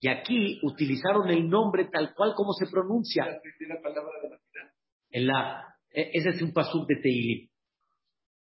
Y 0.00 0.08
aquí 0.08 0.60
utilizaron 0.64 1.30
el 1.30 1.48
nombre 1.48 1.88
tal 1.90 2.12
cual 2.14 2.34
como 2.34 2.52
se 2.52 2.66
pronuncia. 2.70 3.40
En 5.08 5.26
la, 5.26 5.64
e, 5.90 6.10
ese 6.12 6.28
es 6.28 6.42
un 6.42 6.52
pasuk 6.52 6.86
de 6.86 6.96
Teilim. 6.96 7.48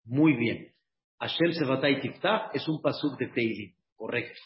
Muy 0.06 0.32
bien. 0.34 0.73
Hashem 1.18 1.52
Sevatai 1.52 2.00
Tiftah 2.00 2.50
es 2.52 2.68
un 2.68 2.80
pasuk 2.80 3.18
de 3.18 3.28
Teilim, 3.28 3.74
correcto. 3.94 4.40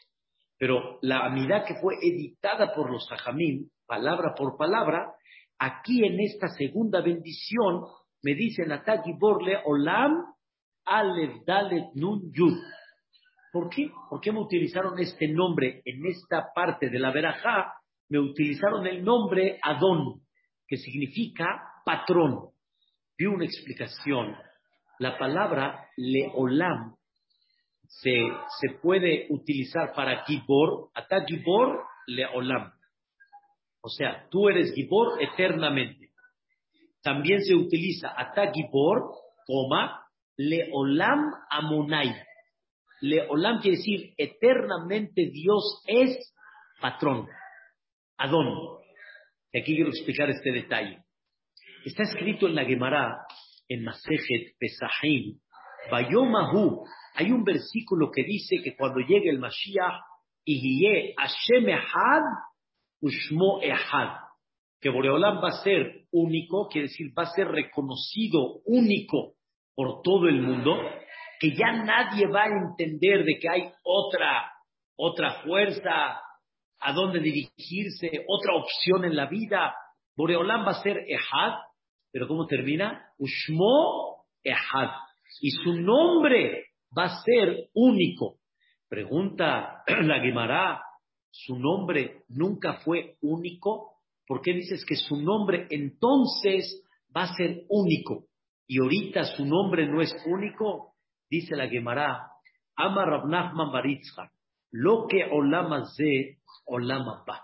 Pero 0.59 0.99
la 1.03 1.27
amidad 1.27 1.65
que 1.65 1.75
fue 1.81 1.95
editada 2.03 2.75
por 2.75 2.91
los 2.91 3.07
Sajamim, 3.07 3.69
palabra 3.87 4.35
por 4.37 4.57
palabra, 4.57 5.15
Aquí 5.59 6.05
en 6.05 6.21
esta 6.21 6.49
segunda 6.49 7.01
bendición 7.01 7.83
me 8.23 8.35
dicen 8.35 8.71
Ataki 8.71 9.13
Borle 9.19 9.59
Olam 9.65 10.25
Alef 10.85 11.45
Dalet 11.45 11.87
Nun 11.95 12.31
Yud. 12.33 12.57
¿Por 13.53 13.69
qué? 13.69 13.91
¿Por 14.09 14.21
qué 14.21 14.31
me 14.31 14.41
utilizaron 14.41 14.99
este 15.01 15.27
nombre 15.27 15.83
en 15.85 16.07
esta 16.07 16.47
parte 16.55 16.91
de 16.91 16.99
la 17.01 17.11
verajá? 17.11 17.73
Me 18.09 18.21
utilizaron 18.21 18.87
el 18.87 19.03
nombre 19.03 19.59
Adón, 19.63 20.21
que 20.67 20.77
significa 20.77 21.61
patrón. 21.85 22.51
Vi 23.17 23.27
una 23.27 23.45
explicación. 23.45 24.37
La 24.99 25.17
palabra 25.17 25.89
Leolam 25.97 26.95
se, 27.87 28.29
se 28.61 28.79
puede 28.83 29.27
utilizar 29.31 29.93
para 29.95 30.25
Gibor, 30.25 30.91
Atagibor 30.95 31.85
Leolam. 32.07 32.73
O 33.81 33.89
sea, 33.89 34.27
tú 34.31 34.49
eres 34.49 34.75
Gibor 34.75 35.23
eternamente. 35.23 36.11
También 37.03 37.43
se 37.43 37.55
utiliza 37.55 38.13
Ata 38.17 38.51
Gibor, 38.53 39.13
coma, 39.47 40.05
Leolam 40.37 41.33
Amonai. 41.51 42.15
Leolam 43.01 43.61
quiere 43.61 43.77
decir 43.77 44.15
eternamente 44.17 45.31
Dios 45.33 45.83
es 45.87 46.35
patrón. 46.81 47.29
Adón. 48.17 48.79
Y 49.53 49.61
aquí 49.61 49.75
quiero 49.77 49.91
explicar 49.91 50.29
este 50.29 50.53
detalle. 50.53 51.05
Está 51.85 52.03
escrito 52.03 52.47
en 52.47 52.57
la 52.57 52.65
Gemara, 52.65 53.25
en 53.69 53.85
Masejet 53.85 54.57
Pesahim, 54.59 55.39
Bayomahu. 55.91 56.85
Hay 57.15 57.31
un 57.31 57.45
versículo 57.45 58.11
que 58.11 58.23
dice 58.23 58.57
que 58.63 58.77
cuando 58.77 59.01
llegue 59.01 59.31
el 59.31 59.39
Mashiach, 59.39 60.01
Ihiye 60.45 61.15
Hashem 61.17 61.69
Ehad 61.69 62.23
Ushmo 63.01 63.61
Ehad, 63.63 64.17
que 64.81 64.91
Boreolam 64.91 65.43
va 65.43 65.49
a 65.49 65.63
ser 65.63 66.07
único, 66.11 66.69
quiere 66.69 66.89
decir, 66.89 67.13
va 67.17 67.25
a 67.25 67.35
ser 67.35 67.49
reconocido 67.49 68.61
único 68.65 69.35
por 69.75 70.03
todo 70.03 70.29
el 70.29 70.41
mundo, 70.41 70.77
que 71.39 71.55
ya 71.55 71.73
nadie 71.73 72.27
va 72.27 72.45
a 72.45 72.49
entender 72.49 73.25
de 73.25 73.39
que 73.39 73.49
hay 73.49 73.73
otra, 73.85 74.51
otra 74.97 75.43
fuerza 75.43 76.21
a 76.81 76.93
dónde 76.93 77.21
dirigirse, 77.21 78.25
otra 78.27 78.55
opción 78.55 79.05
en 79.05 79.15
la 79.15 79.27
vida. 79.27 79.75
Boreolam 80.17 80.67
va 80.67 80.73
a 80.73 80.83
ser 80.83 80.97
Ehad, 81.09 81.55
pero 82.13 82.27
¿cómo 82.27 82.47
termina? 82.47 83.07
Ushmo 83.19 84.25
Ehad. 84.43 84.91
Y 85.41 85.51
su 85.51 85.75
nombre 85.75 86.67
va 86.97 87.05
a 87.05 87.23
ser 87.23 87.69
único. 87.75 88.39
Pregunta 88.89 89.83
la 89.87 90.21
Gemara, 90.21 90.83
¿su 91.31 91.59
nombre 91.59 92.23
nunca 92.29 92.81
fue 92.85 93.17
único? 93.21 93.99
¿Por 94.27 94.43
qué 94.43 94.53
dices 94.53 94.85
que 94.87 94.97
su 94.97 95.17
nombre 95.17 95.67
entonces 95.71 96.83
va 97.15 97.25
a 97.25 97.35
ser 97.35 97.65
único? 97.69 98.27
Y 98.67 98.81
ahorita 98.81 99.25
su 99.25 99.45
nombre 99.45 99.87
no 99.87 100.01
es 100.01 100.15
único. 100.27 100.95
Dice 101.31 101.57
la 101.57 101.69
Gemara, 101.69 102.31
Ama 102.77 103.05
Rabnachman 103.05 103.73
Baritzha, 103.73 104.31
lo 104.71 105.07
que 105.09 105.25
Olamaze, 105.25 106.39
Olamaba. 106.67 107.43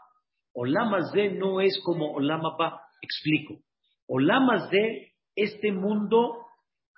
Olamaze 0.55 1.31
no 1.33 1.61
es 1.61 1.81
como 1.85 2.13
Olamaba. 2.13 2.81
Explico. 3.03 3.63
Olamaze, 4.07 5.13
este 5.35 5.73
mundo, 5.73 6.45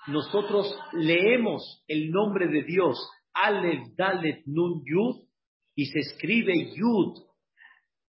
nosotros 0.09 0.79
leemos 0.92 1.85
el 1.88 2.11
nombre 2.11 2.49
de 2.49 2.62
Dios, 2.64 2.99
Aleph, 3.33 3.95
Dalet, 3.97 4.42
Nun, 4.47 4.83
Yud, 4.85 5.27
y 5.75 5.87
se 5.87 5.99
escribe 6.01 6.75
Yud, 6.75 7.23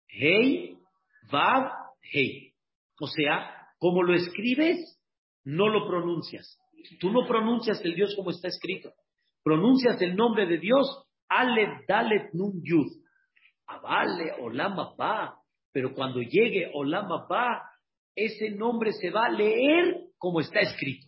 Hey, 0.07 0.77
Vav, 1.31 1.71
Hey. 2.01 2.53
O 2.99 3.07
sea, 3.07 3.51
como 3.79 4.03
lo 4.03 4.13
escribes, 4.13 4.99
no 5.43 5.67
lo 5.67 5.87
pronuncias. 5.87 6.59
Tú 6.99 7.11
no 7.11 7.27
pronuncias 7.27 7.81
el 7.83 7.95
Dios 7.95 8.13
como 8.15 8.29
está 8.29 8.47
escrito. 8.47 8.93
Pronuncias 9.43 10.01
el 10.01 10.15
nombre 10.15 10.45
de 10.45 10.59
Dios, 10.59 10.87
Aleph, 11.27 11.85
Dalet, 11.87 12.33
Nun, 12.33 12.61
Yud. 12.63 12.87
Avale, 13.67 14.33
Olama, 14.39 14.95
Ba. 14.97 15.35
Pero 15.71 15.93
cuando 15.93 16.21
llegue 16.21 16.71
Olama, 16.73 17.25
Ba, 17.27 17.61
ese 18.15 18.51
nombre 18.51 18.93
se 18.93 19.09
va 19.09 19.25
a 19.25 19.31
leer 19.31 19.97
como 20.17 20.39
está 20.39 20.61
escrito. 20.61 21.07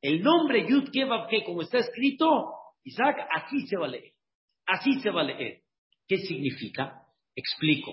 El 0.00 0.22
nombre 0.22 0.66
Yud 0.66 0.90
que 0.90 1.44
como 1.44 1.62
está 1.62 1.78
escrito, 1.78 2.54
Isaac, 2.84 3.18
así 3.30 3.66
se 3.66 3.76
va 3.76 3.86
a 3.86 3.90
leer. 3.90 4.12
Así 4.66 5.00
se 5.00 5.10
va 5.10 5.20
a 5.20 5.24
leer. 5.24 5.62
¿Qué 6.06 6.16
significa? 6.18 7.02
Explico. 7.36 7.92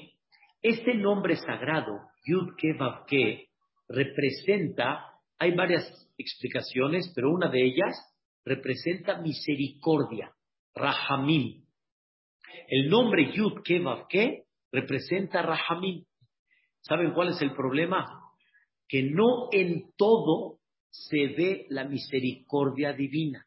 Este 0.61 0.93
nombre 0.95 1.35
sagrado, 1.35 1.99
Yud 2.25 2.55
que 3.07 3.49
representa, 3.89 5.13
hay 5.37 5.53
varias 5.55 5.83
explicaciones, 6.17 7.11
pero 7.13 7.31
una 7.31 7.49
de 7.49 7.63
ellas 7.63 7.95
representa 8.45 9.21
misericordia, 9.21 10.31
Rahamim. 10.73 11.63
El 12.69 12.89
nombre 12.89 13.31
Yud 13.33 13.61
que 13.63 14.43
representa 14.71 15.41
Rahamim. 15.41 16.05
¿Saben 16.87 17.11
cuál 17.13 17.29
es 17.29 17.41
el 17.41 17.53
problema? 17.53 18.31
Que 18.87 19.03
no 19.03 19.49
en 19.51 19.91
todo 19.97 20.59
se 20.89 21.27
ve 21.37 21.65
la 21.69 21.83
misericordia 21.83 22.93
divina. 22.93 23.45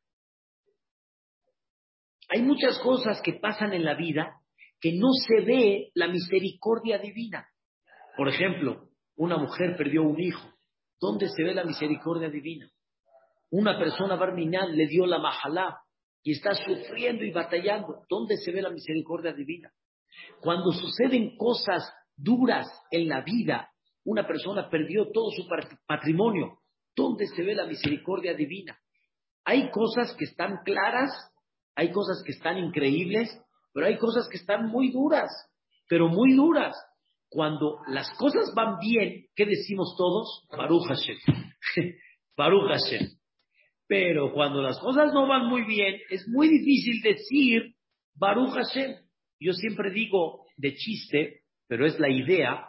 Hay 2.29 2.43
muchas 2.43 2.79
cosas 2.81 3.21
que 3.25 3.35
pasan 3.35 3.73
en 3.73 3.85
la 3.85 3.95
vida 3.95 4.37
que 4.81 4.93
no 4.93 5.09
se 5.13 5.45
ve 5.45 5.91
la 5.95 6.09
misericordia 6.09 6.99
divina. 6.99 7.49
Por 8.17 8.29
ejemplo, 8.29 8.89
una 9.17 9.37
mujer 9.37 9.77
perdió 9.77 10.03
un 10.03 10.21
hijo. 10.21 10.47
¿Dónde 11.01 11.29
se 11.29 11.43
ve 11.43 11.55
la 11.55 11.65
misericordia 11.65 12.29
divina? 12.29 12.71
Una 13.51 13.79
persona 13.79 14.17
barminal 14.17 14.77
le 14.77 14.87
dio 14.87 15.07
la 15.07 15.19
majalá 15.19 15.81
y 16.23 16.33
está 16.33 16.55
sufriendo 16.55 17.25
y 17.25 17.33
batallando. 17.33 18.05
¿Dónde 18.09 18.37
se 18.37 18.53
ve 18.53 18.63
la 18.63 18.71
misericordia 18.71 19.33
divina? 19.33 19.73
Cuando 20.41 20.73
suceden 20.73 21.37
cosas 21.37 21.91
duras 22.23 22.67
en 22.91 23.09
la 23.09 23.23
vida, 23.23 23.71
una 24.05 24.27
persona 24.27 24.69
perdió 24.69 25.11
todo 25.13 25.31
su 25.31 25.47
patrimonio. 25.87 26.59
¿Dónde 26.97 27.27
se 27.27 27.43
ve 27.43 27.55
la 27.55 27.67
misericordia 27.67 28.35
divina? 28.35 28.79
Hay 29.45 29.71
cosas 29.71 30.15
que 30.17 30.25
están 30.25 30.59
claras, 30.65 31.11
hay 31.75 31.91
cosas 31.93 32.23
que 32.25 32.33
están 32.33 32.59
increíbles, 32.59 33.31
pero 33.73 33.87
hay 33.87 33.99
cosas 33.99 34.29
que 34.29 34.37
están 34.37 34.67
muy 34.67 34.91
duras, 34.91 35.31
pero 35.89 36.09
muy 36.09 36.35
duras. 36.35 36.75
Cuando 37.29 37.79
las 37.87 38.11
cosas 38.19 38.53
van 38.55 38.79
bien, 38.81 39.27
¿qué 39.37 39.47
decimos 39.47 39.95
todos? 39.97 40.47
Baruch 40.51 40.87
Hashem. 40.89 41.17
Baruch 42.37 42.69
Hashem. 42.69 43.09
Pero 43.87 44.33
cuando 44.33 44.63
las 44.63 44.79
cosas 44.81 45.13
no 45.13 45.29
van 45.29 45.47
muy 45.47 45.65
bien, 45.65 46.01
es 46.11 46.27
muy 46.29 46.49
difícil 46.49 47.01
decir 47.03 47.75
Baruch 48.15 48.53
Hashem. 48.53 48.97
Yo 49.39 49.53
siempre 49.53 49.91
digo 49.91 50.45
de 50.57 50.75
chiste, 50.75 51.40
pero 51.71 51.87
es 51.87 52.01
la 52.01 52.09
idea, 52.09 52.67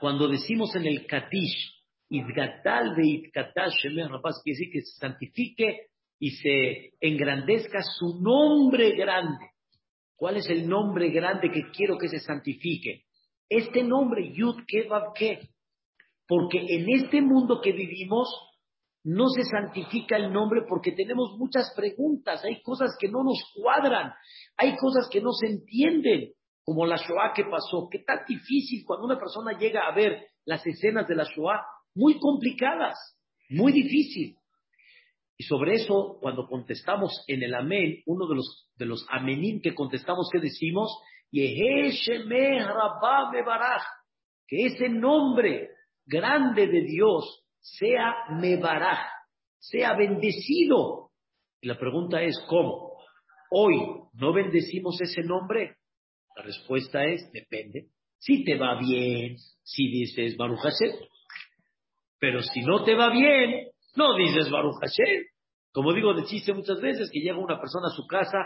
cuando 0.00 0.26
decimos 0.26 0.74
en 0.74 0.86
el 0.86 1.06
Katish, 1.06 1.70
Idgatal 2.08 2.94
de 2.96 3.06
Idkatash 3.06 3.74
quiere 3.82 4.08
decir 4.46 4.70
que 4.72 4.80
se 4.80 4.98
santifique 4.98 5.88
y 6.18 6.30
se 6.30 6.94
engrandezca 6.98 7.82
su 7.82 8.22
nombre 8.22 8.92
grande. 8.96 9.50
¿Cuál 10.16 10.38
es 10.38 10.48
el 10.48 10.66
nombre 10.66 11.10
grande 11.10 11.50
que 11.50 11.70
quiero 11.76 11.98
que 11.98 12.08
se 12.08 12.20
santifique? 12.20 13.04
Este 13.50 13.82
nombre, 13.82 14.32
Yud 14.32 14.64
Ke 14.66 14.88
Porque 16.26 16.64
en 16.66 16.88
este 16.88 17.20
mundo 17.20 17.60
que 17.60 17.72
vivimos 17.72 18.30
no 19.02 19.28
se 19.28 19.42
santifica 19.42 20.16
el 20.16 20.32
nombre 20.32 20.62
porque 20.66 20.92
tenemos 20.92 21.36
muchas 21.36 21.70
preguntas, 21.76 22.42
hay 22.44 22.62
cosas 22.62 22.96
que 22.98 23.08
no 23.08 23.22
nos 23.22 23.44
cuadran, 23.54 24.14
hay 24.56 24.74
cosas 24.76 25.06
que 25.12 25.20
no 25.20 25.32
se 25.32 25.48
entienden, 25.48 26.32
como 26.64 26.86
la 26.86 26.96
Shoah 26.96 27.32
que 27.34 27.44
pasó. 27.44 27.88
Qué 27.90 28.00
tan 28.00 28.20
difícil 28.26 28.84
cuando 28.86 29.06
una 29.06 29.18
persona 29.18 29.56
llega 29.58 29.80
a 29.86 29.94
ver 29.94 30.28
las 30.44 30.66
escenas 30.66 31.06
de 31.06 31.14
la 31.14 31.24
Shoah, 31.24 31.62
muy 31.94 32.18
complicadas, 32.18 32.96
muy 33.50 33.72
difícil. 33.72 34.36
Y 35.36 35.44
sobre 35.44 35.74
eso, 35.74 36.18
cuando 36.20 36.46
contestamos 36.46 37.24
en 37.26 37.42
el 37.42 37.54
amén, 37.54 38.02
uno 38.06 38.26
de 38.28 38.36
los, 38.36 38.70
de 38.76 38.86
los 38.86 39.06
amenín 39.10 39.60
que 39.60 39.74
contestamos, 39.74 40.28
¿qué 40.32 40.40
decimos? 40.40 40.96
que 44.46 44.66
ese 44.66 44.88
nombre 44.88 45.70
grande 46.06 46.66
de 46.66 46.82
Dios 46.82 47.44
sea 47.60 48.14
Mebaraj, 48.30 49.00
sea 49.58 49.94
bendecido. 49.94 51.10
Y 51.60 51.68
la 51.68 51.78
pregunta 51.78 52.22
es, 52.22 52.38
¿cómo? 52.48 52.92
Hoy 53.50 53.74
no 54.12 54.32
bendecimos 54.32 55.00
ese 55.00 55.22
nombre. 55.22 55.76
La 56.36 56.42
respuesta 56.42 57.04
es, 57.04 57.30
depende. 57.32 57.88
Si 58.18 58.44
te 58.44 58.56
va 58.56 58.78
bien, 58.78 59.36
si 59.62 59.88
dices 59.88 60.36
Baruch 60.36 60.60
Hashem. 60.60 60.96
Pero 62.18 62.42
si 62.42 62.62
no 62.62 62.84
te 62.84 62.94
va 62.94 63.10
bien, 63.10 63.68
no 63.96 64.16
dices 64.16 64.50
Baruch 64.50 64.80
Hashem. 64.80 65.24
Como 65.72 65.92
digo 65.92 66.14
de 66.14 66.24
chiste 66.24 66.52
muchas 66.52 66.80
veces, 66.80 67.10
que 67.12 67.20
llega 67.20 67.36
una 67.36 67.60
persona 67.60 67.88
a 67.88 67.96
su 67.96 68.06
casa 68.06 68.38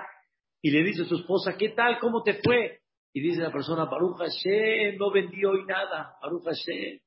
y 0.60 0.70
le 0.70 0.82
dice 0.82 1.02
a 1.02 1.04
su 1.04 1.16
esposa, 1.16 1.56
¿qué 1.56 1.70
tal? 1.70 1.98
¿Cómo 2.00 2.22
te 2.22 2.40
fue? 2.42 2.80
Y 3.12 3.20
dice 3.20 3.40
la 3.42 3.52
persona, 3.52 3.84
Baruch 3.84 4.18
Hashem, 4.18 4.96
no 4.98 5.10
vendí 5.10 5.44
hoy 5.44 5.64
nada. 5.66 6.16
Baruch 6.20 6.44
Hashem. 6.44 6.98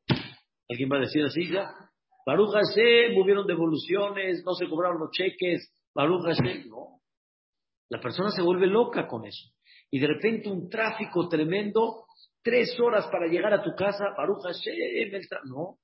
¿Alguien 0.70 0.90
va 0.92 0.98
a 0.98 1.02
decir 1.02 1.24
así 1.24 1.52
ya? 1.52 1.70
Baruch 2.26 2.54
Hashem, 2.54 3.18
hubieron 3.18 3.46
devoluciones, 3.46 4.44
no 4.46 4.54
se 4.54 4.68
cobraron 4.68 5.00
los 5.00 5.12
cheques. 5.12 5.74
Baruch 5.94 6.24
Hashem, 6.24 6.70
no. 6.70 7.02
La 7.90 8.00
persona 8.00 8.30
se 8.30 8.42
vuelve 8.42 8.68
loca 8.68 9.08
con 9.08 9.26
eso. 9.26 9.50
Y 9.92 10.00
de 10.00 10.08
repente 10.08 10.50
un 10.50 10.70
tráfico 10.70 11.28
tremendo, 11.28 12.06
tres 12.42 12.80
horas 12.80 13.08
para 13.08 13.28
llegar 13.28 13.54
a 13.54 13.62
tu 13.62 13.76
casa, 13.76 14.06
Baruch 14.18 14.44
Hashem, 14.44 15.22
no. 15.46 15.78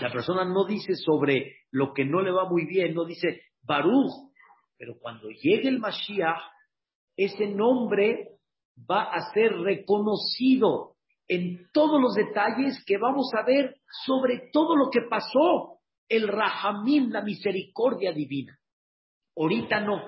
La 0.00 0.12
persona 0.12 0.44
no 0.44 0.66
dice 0.66 0.94
sobre 0.94 1.56
lo 1.70 1.92
que 1.92 2.04
no 2.04 2.20
le 2.20 2.30
va 2.30 2.48
muy 2.48 2.66
bien, 2.66 2.94
no 2.94 3.04
dice 3.04 3.42
Baruch. 3.62 4.12
Pero 4.76 4.98
cuando 4.98 5.28
llegue 5.30 5.68
el 5.68 5.78
Mashiach, 5.78 6.40
ese 7.16 7.46
nombre 7.46 8.38
va 8.90 9.04
a 9.04 9.32
ser 9.32 9.52
reconocido 9.52 10.96
en 11.28 11.68
todos 11.72 12.00
los 12.00 12.14
detalles 12.14 12.82
que 12.84 12.98
vamos 12.98 13.30
a 13.34 13.44
ver 13.44 13.76
sobre 14.04 14.50
todo 14.52 14.76
lo 14.76 14.90
que 14.90 15.02
pasó, 15.08 15.78
el 16.08 16.28
Rahamim, 16.28 17.10
la 17.10 17.22
misericordia 17.22 18.12
divina. 18.12 18.58
Ahorita 19.36 19.80
no, 19.80 20.02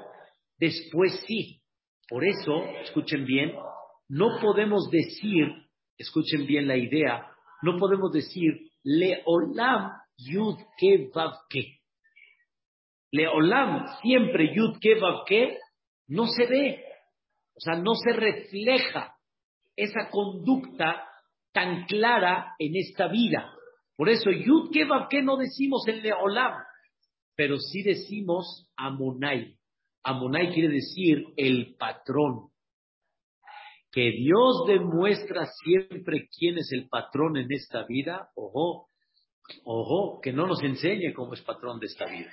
después 0.59 1.25
sí. 1.27 1.63
Por 2.09 2.25
eso, 2.25 2.65
escuchen 2.83 3.25
bien, 3.25 3.53
no 4.09 4.39
podemos 4.41 4.89
decir, 4.91 5.47
escuchen 5.99 6.47
bien 6.47 6.69
la 6.69 6.77
idea, 6.77 7.27
no 7.63 7.79
podemos 7.79 8.13
decir 8.13 8.71
Leolam 8.85 9.91
Yud 10.17 10.57
Ke 10.79 11.11
Vav 11.13 11.33
Ke. 11.49 11.81
Leolam, 13.13 13.87
siempre 14.03 14.55
Yud 14.55 14.79
Ke 14.81 15.01
Ke, 15.27 15.59
no 16.09 16.27
se 16.27 16.47
ve. 16.47 16.85
O 17.57 17.61
sea, 17.61 17.77
no 17.77 17.95
se 17.95 18.13
refleja 18.13 19.17
esa 19.75 20.09
conducta 20.11 21.09
tan 21.53 21.87
clara 21.87 22.55
en 22.59 22.77
esta 22.77 23.09
vida. 23.09 23.53
Por 23.97 24.11
eso, 24.11 24.31
Yud 24.31 24.71
que 24.71 25.23
no 25.23 25.37
decimos 25.37 25.83
en 25.89 26.03
Leolam, 26.03 26.53
pero 27.35 27.59
sí 27.59 27.83
decimos 27.83 28.71
Amonai. 28.77 29.56
Amonai 30.09 30.53
quiere 30.53 30.73
decir 30.73 31.25
el 31.37 31.75
patrón. 31.77 32.51
que 33.91 34.11
Dios 34.11 34.65
demuestra 34.67 35.47
siempre 35.65 36.29
quién 36.29 36.59
es 36.59 36.71
el 36.73 36.87
patrón 36.89 37.39
en 37.39 37.51
esta 37.51 37.85
vida, 37.87 38.29
ojo, 38.37 38.91
ojo, 39.65 40.21
que 40.21 40.35
no 40.35 40.47
nos 40.47 40.63
enseñe 40.63 41.15
cómo 41.15 41.33
es 41.33 41.41
patrón 41.41 41.81
de 41.81 41.87
esta 41.87 42.05
vida. 42.05 42.31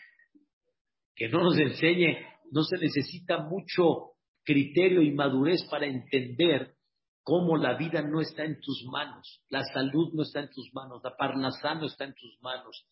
Que 1.16 1.30
no 1.30 1.42
nos 1.42 1.58
enseñe, 1.58 2.18
no 2.52 2.64
se 2.64 2.78
necesita 2.78 3.38
mucho 3.38 4.12
criterio 4.44 5.02
y 5.02 5.12
madurez 5.12 5.64
para 5.72 5.86
entender 5.86 6.76
cómo 7.24 7.56
la 7.56 7.76
vida 7.78 8.02
no 8.02 8.20
está 8.20 8.44
en 8.44 8.60
tus 8.60 8.84
manos, 8.92 9.42
la 9.48 9.64
salud 9.64 10.12
no 10.14 10.24
está 10.24 10.42
en 10.42 10.50
tus 10.50 10.70
manos, 10.74 11.02
la 11.02 11.16
parnasá 11.16 11.76
no 11.76 11.86
está 11.86 12.04
en 12.04 12.14
tus 12.14 12.38
manos, 12.42 12.86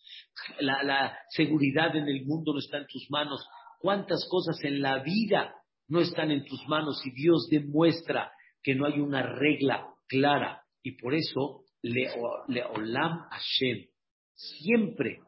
la, 0.61 0.81
la 0.83 1.17
seguridad 1.29 1.93
en 1.97 2.07
el 2.07 2.25
mundo 2.25 2.53
no 2.53 2.59
está 2.59 2.77
en 2.77 2.87
tus 2.87 3.05
manos, 3.09 3.45
cuántas 3.81 4.27
cosas 4.29 4.63
en 4.63 4.81
la 4.81 4.99
vida 5.03 5.55
no 5.87 5.99
están 5.99 6.31
en 6.31 6.45
tus 6.45 6.65
manos 6.67 7.01
y 7.05 7.11
Dios 7.11 7.47
demuestra 7.49 8.31
que 8.63 8.75
no 8.75 8.85
hay 8.85 8.99
una 8.99 9.23
regla 9.23 9.87
clara 10.07 10.63
y 10.83 10.93
por 10.93 11.13
eso 11.13 11.65
Leolam 11.81 13.27
Hashem 13.29 13.87
siempre 14.33 15.19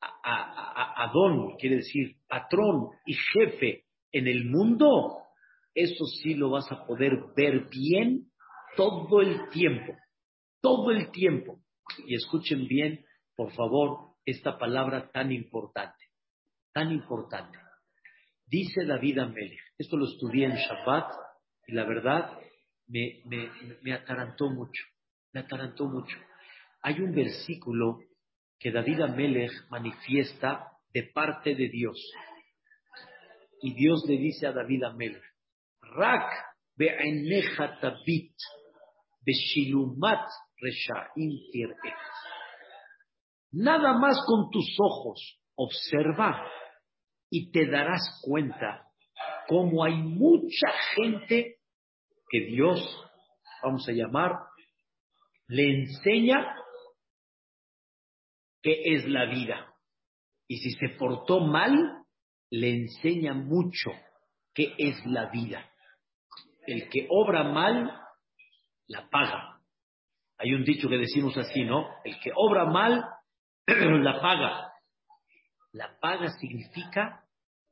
Adón 0.00 1.56
quiere 1.58 1.76
decir 1.76 2.16
patrón 2.26 2.90
y 3.04 3.14
jefe 3.14 3.84
en 4.12 4.26
el 4.26 4.46
mundo, 4.46 5.18
eso 5.74 6.04
sí 6.04 6.34
lo 6.34 6.50
vas 6.50 6.70
a 6.72 6.84
poder 6.84 7.12
ver 7.36 7.68
bien 7.70 8.30
todo 8.76 9.20
el 9.20 9.48
tiempo, 9.50 9.94
todo 10.60 10.90
el 10.90 11.10
tiempo. 11.10 11.60
Y 12.06 12.14
escuchen 12.14 12.66
bien, 12.66 13.04
por 13.36 13.52
favor, 13.52 14.14
esta 14.24 14.58
palabra 14.58 15.10
tan 15.10 15.32
importante, 15.32 16.06
tan 16.72 16.92
importante. 16.92 17.58
Dice 18.50 18.84
David 18.84 19.18
Amelech, 19.18 19.60
esto 19.78 19.96
lo 19.96 20.06
estudié 20.06 20.46
en 20.46 20.56
Shabbat 20.56 21.08
y 21.68 21.72
la 21.72 21.84
verdad 21.84 22.36
me, 22.88 23.22
me, 23.26 23.48
me 23.82 23.92
atarantó 23.92 24.50
mucho, 24.50 24.82
me 25.32 25.40
atarantó 25.40 25.86
mucho. 25.86 26.16
Hay 26.82 27.00
un 27.00 27.14
versículo 27.14 28.00
que 28.58 28.72
David 28.72 29.02
Amelech 29.02 29.52
manifiesta 29.70 30.66
de 30.92 31.04
parte 31.14 31.54
de 31.54 31.68
Dios. 31.68 31.96
Y 33.62 33.72
Dios 33.74 34.02
le 34.08 34.16
dice 34.18 34.48
a 34.48 34.52
David 34.52 34.82
Amelech, 34.82 35.22
Rak 35.82 36.32
be'eneja 36.74 37.78
tabit 37.78 38.34
beshilumat 39.24 40.26
resha'im 40.60 41.30
Nada 43.52 43.92
más 43.92 44.24
con 44.26 44.50
tus 44.50 44.76
ojos 44.80 45.40
observa 45.54 46.50
y 47.30 47.50
te 47.52 47.66
darás 47.66 48.20
cuenta 48.22 48.88
cómo 49.46 49.84
hay 49.84 49.94
mucha 49.94 50.68
gente 50.94 51.56
que 52.28 52.40
Dios, 52.46 52.80
vamos 53.62 53.88
a 53.88 53.92
llamar, 53.92 54.32
le 55.48 55.82
enseña 55.82 56.54
qué 58.62 58.82
es 58.84 59.06
la 59.08 59.26
vida. 59.26 59.74
Y 60.46 60.58
si 60.58 60.70
se 60.72 60.90
portó 60.96 61.40
mal, 61.40 62.04
le 62.50 62.70
enseña 62.70 63.34
mucho 63.34 63.90
qué 64.54 64.74
es 64.78 65.04
la 65.06 65.30
vida. 65.30 65.70
El 66.66 66.88
que 66.88 67.06
obra 67.08 67.44
mal, 67.44 67.90
la 68.86 69.08
paga. 69.08 69.60
Hay 70.38 70.52
un 70.54 70.64
dicho 70.64 70.88
que 70.88 70.98
decimos 70.98 71.36
así, 71.36 71.64
¿no? 71.64 71.88
El 72.04 72.18
que 72.20 72.32
obra 72.34 72.66
mal, 72.66 73.04
la 73.66 74.20
paga. 74.20 74.69
La 75.72 75.98
paga 76.00 76.30
significa 76.40 77.24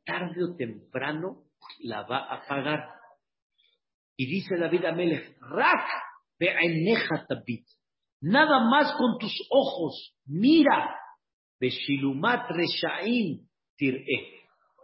tarde 0.05 0.45
o 0.45 0.57
temprano 0.57 1.45
la 1.81 2.03
va 2.03 2.33
a 2.33 2.47
pagar. 2.47 2.89
Y 4.17 4.27
dice 4.27 4.57
David 4.57 4.85
Amelech, 4.85 5.37
Rak. 5.41 5.87
Nada 8.21 8.61
más 8.69 8.93
con 8.97 9.19
tus 9.19 9.35
ojos, 9.51 10.15
mira, 10.27 10.97
Beshilumat 11.61 12.49
Reshaim 12.51 13.49
Tir'eh. 13.77 14.39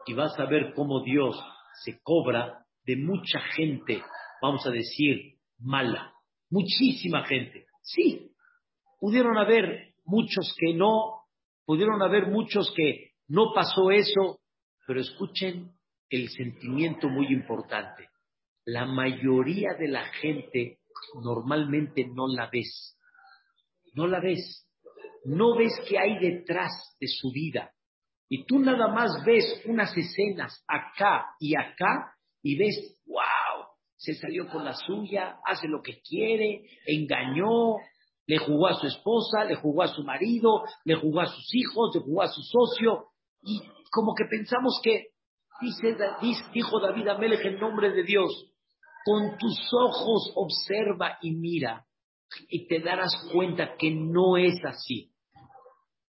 Y 0.06 0.14
vas 0.14 0.38
a 0.38 0.46
ver 0.46 0.72
cómo 0.74 1.02
Dios 1.02 1.40
se 1.84 2.00
cobra 2.02 2.64
de 2.84 2.96
mucha 2.96 3.40
gente, 3.56 4.02
vamos 4.42 4.66
a 4.66 4.70
decir, 4.70 5.38
mala. 5.58 6.12
Muchísima 6.50 7.24
gente. 7.24 7.66
Sí, 7.82 8.30
pudieron 9.00 9.38
haber 9.38 9.94
muchos 10.04 10.54
que 10.58 10.74
no, 10.74 11.23
pudieron 11.64 12.02
haber 12.02 12.26
muchos 12.26 12.72
que 12.76 13.12
no 13.28 13.52
pasó 13.54 13.90
eso, 13.90 14.40
pero 14.86 15.00
escuchen 15.00 15.72
el 16.10 16.28
sentimiento 16.28 17.08
muy 17.08 17.26
importante. 17.28 18.08
La 18.66 18.86
mayoría 18.86 19.74
de 19.78 19.88
la 19.88 20.04
gente 20.06 20.78
normalmente 21.22 22.06
no 22.06 22.28
la 22.28 22.48
ves 22.50 22.94
no 23.94 24.06
la 24.06 24.20
ves. 24.20 24.68
No 25.24 25.56
ves 25.56 25.72
qué 25.88 25.98
hay 25.98 26.18
detrás 26.18 26.70
de 27.00 27.08
su 27.08 27.30
vida. 27.30 27.72
Y 28.28 28.44
tú 28.44 28.58
nada 28.58 28.88
más 28.88 29.24
ves 29.24 29.62
unas 29.64 29.96
escenas 29.96 30.62
acá 30.66 31.26
y 31.38 31.54
acá 31.56 32.14
y 32.42 32.58
ves, 32.58 32.98
wow, 33.06 33.66
se 33.96 34.14
salió 34.14 34.48
con 34.48 34.64
la 34.64 34.74
suya, 34.74 35.38
hace 35.46 35.68
lo 35.68 35.80
que 35.82 36.00
quiere, 36.02 36.62
engañó, 36.86 37.76
le 38.26 38.38
jugó 38.38 38.68
a 38.68 38.74
su 38.80 38.86
esposa, 38.86 39.44
le 39.44 39.56
jugó 39.56 39.82
a 39.82 39.88
su 39.88 40.02
marido, 40.02 40.64
le 40.84 40.94
jugó 40.96 41.20
a 41.20 41.26
sus 41.26 41.54
hijos, 41.54 41.90
le 41.94 42.00
jugó 42.00 42.22
a 42.22 42.28
su 42.28 42.42
socio. 42.42 43.06
Y 43.42 43.60
como 43.90 44.14
que 44.14 44.24
pensamos 44.24 44.80
que, 44.82 45.08
dice, 45.60 45.96
dijo 46.52 46.80
David 46.80 47.08
Amelech 47.08 47.44
en 47.44 47.58
nombre 47.58 47.90
de 47.90 48.02
Dios, 48.02 48.50
con 49.04 49.36
tus 49.38 49.58
ojos 49.72 50.32
observa 50.34 51.18
y 51.20 51.32
mira 51.32 51.86
y 52.48 52.66
te 52.66 52.80
darás 52.80 53.12
cuenta 53.32 53.76
que 53.76 53.90
no 53.90 54.36
es 54.36 54.64
así. 54.64 55.12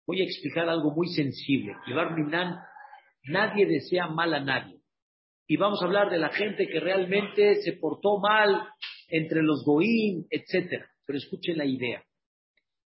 Voy 0.06 0.20
a 0.20 0.24
explicar 0.24 0.68
algo 0.68 0.92
muy 0.94 1.08
sensible. 1.08 1.74
Llevar 1.86 2.14
Minan, 2.14 2.58
nadie 3.24 3.66
desea 3.66 4.08
mal 4.08 4.34
a 4.34 4.40
nadie. 4.40 4.80
Y 5.46 5.56
vamos 5.56 5.80
a 5.80 5.86
hablar 5.86 6.10
de 6.10 6.18
la 6.18 6.30
gente 6.30 6.66
que 6.66 6.80
realmente 6.80 7.62
se 7.62 7.74
portó 7.74 8.18
mal 8.18 8.68
entre 9.08 9.42
los 9.42 9.64
goín, 9.64 10.26
etc. 10.30 10.84
Pero 11.06 11.18
escuchen 11.18 11.58
la 11.58 11.64
idea. 11.64 12.04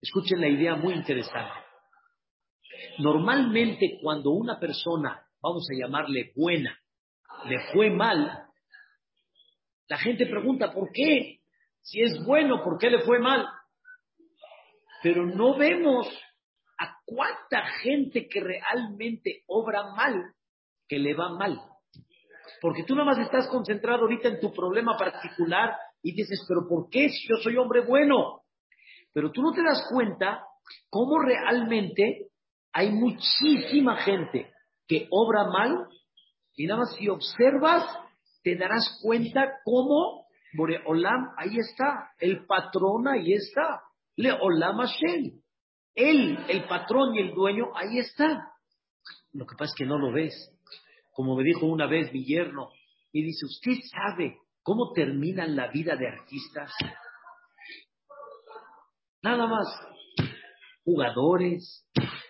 Escuchen 0.00 0.40
la 0.40 0.48
idea 0.48 0.74
muy 0.76 0.94
interesante. 0.94 1.54
Normalmente 2.98 3.98
cuando 4.02 4.30
una 4.30 4.58
persona, 4.58 5.26
vamos 5.40 5.66
a 5.70 5.78
llamarle 5.78 6.32
buena, 6.34 6.78
le 7.46 7.58
fue 7.72 7.90
mal, 7.90 8.46
la 9.88 9.98
gente 9.98 10.26
pregunta, 10.26 10.72
¿por 10.72 10.90
qué? 10.92 11.40
Si 11.80 12.00
es 12.00 12.24
bueno, 12.24 12.62
¿por 12.62 12.78
qué 12.78 12.90
le 12.90 13.02
fue 13.02 13.18
mal? 13.18 13.46
Pero 15.02 15.26
no 15.26 15.56
vemos 15.56 16.06
a 16.78 16.96
cuánta 17.04 17.64
gente 17.82 18.28
que 18.28 18.40
realmente 18.40 19.42
obra 19.46 19.92
mal, 19.94 20.34
que 20.88 20.98
le 20.98 21.14
va 21.14 21.30
mal. 21.30 21.60
Porque 22.60 22.84
tú 22.84 22.94
nada 22.94 23.06
más 23.06 23.18
estás 23.18 23.48
concentrado 23.48 24.02
ahorita 24.02 24.28
en 24.28 24.40
tu 24.40 24.52
problema 24.52 24.96
particular 24.96 25.76
y 26.02 26.12
dices, 26.14 26.44
pero 26.48 26.66
¿por 26.68 26.88
qué 26.90 27.08
si 27.08 27.28
yo 27.28 27.36
soy 27.42 27.56
hombre 27.56 27.84
bueno? 27.86 28.42
Pero 29.12 29.30
tú 29.30 29.42
no 29.42 29.52
te 29.52 29.62
das 29.62 29.86
cuenta 29.90 30.44
cómo 30.90 31.20
realmente 31.20 32.28
hay 32.72 32.90
muchísima 32.90 33.96
gente 33.98 34.52
que 34.88 35.06
obra 35.10 35.44
mal 35.44 35.86
y 36.54 36.66
nada 36.66 36.80
más 36.80 36.94
si 36.96 37.08
observas 37.08 37.84
te 38.42 38.56
darás 38.56 38.98
cuenta 39.02 39.60
cómo 39.64 40.22
Olam, 40.84 41.30
ahí 41.38 41.56
está. 41.56 42.10
El 42.18 42.44
patrón, 42.46 43.08
ahí 43.08 43.32
está. 43.32 43.82
Le 44.16 44.32
Olam 44.32 44.78
Hashem. 44.78 45.40
Él, 45.94 46.38
el 46.48 46.64
patrón 46.64 47.14
y 47.14 47.20
el 47.20 47.34
dueño, 47.34 47.66
ahí 47.74 47.98
está. 47.98 48.50
Lo 49.32 49.46
que 49.46 49.56
pasa 49.56 49.72
es 49.72 49.74
que 49.76 49.86
no 49.86 49.98
lo 49.98 50.12
ves. 50.12 50.34
Como 51.12 51.36
me 51.36 51.44
dijo 51.44 51.66
una 51.66 51.86
vez 51.86 52.12
mi 52.12 52.24
yerno, 52.24 52.70
y 53.12 53.22
dice, 53.22 53.44
¿usted 53.46 53.82
sabe 53.90 54.38
cómo 54.62 54.92
termina 54.92 55.46
la 55.46 55.68
vida 55.68 55.96
de 55.96 56.08
artistas? 56.08 56.72
Nada 59.22 59.46
más. 59.46 59.66
Jugadores, 60.84 61.86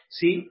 ¿sí? 0.09 0.51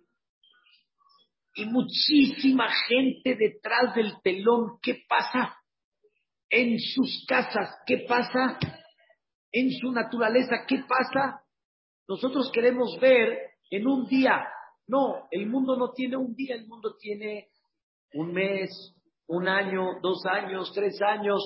Y 1.54 1.66
muchísima 1.66 2.70
gente 2.88 3.36
detrás 3.36 3.94
del 3.96 4.14
telón. 4.24 4.80
¿Qué 4.82 5.04
pasa? 5.08 5.62
en 6.52 6.78
sus 6.80 7.26
casas, 7.28 7.70
¿qué 7.88 8.06
pasa? 8.08 8.60
En 9.52 9.72
su 9.72 9.92
naturaleza, 9.92 10.66
¿qué 10.68 10.84
pasa? 10.88 11.42
Nosotros 12.08 12.52
queremos 12.54 13.00
ver 13.00 13.40
en 13.70 13.88
un 13.88 14.06
día. 14.06 14.46
No, 14.86 15.28
el 15.32 15.48
mundo 15.48 15.78
no 15.78 15.92
tiene 15.94 16.18
un 16.18 16.36
día, 16.36 16.56
el 16.56 16.68
mundo 16.68 16.96
tiene 17.00 17.48
un 18.14 18.34
mes, 18.34 18.70
un 19.28 19.48
año, 19.48 20.00
dos 20.02 20.26
años, 20.26 20.72
tres 20.76 21.02
años. 21.02 21.42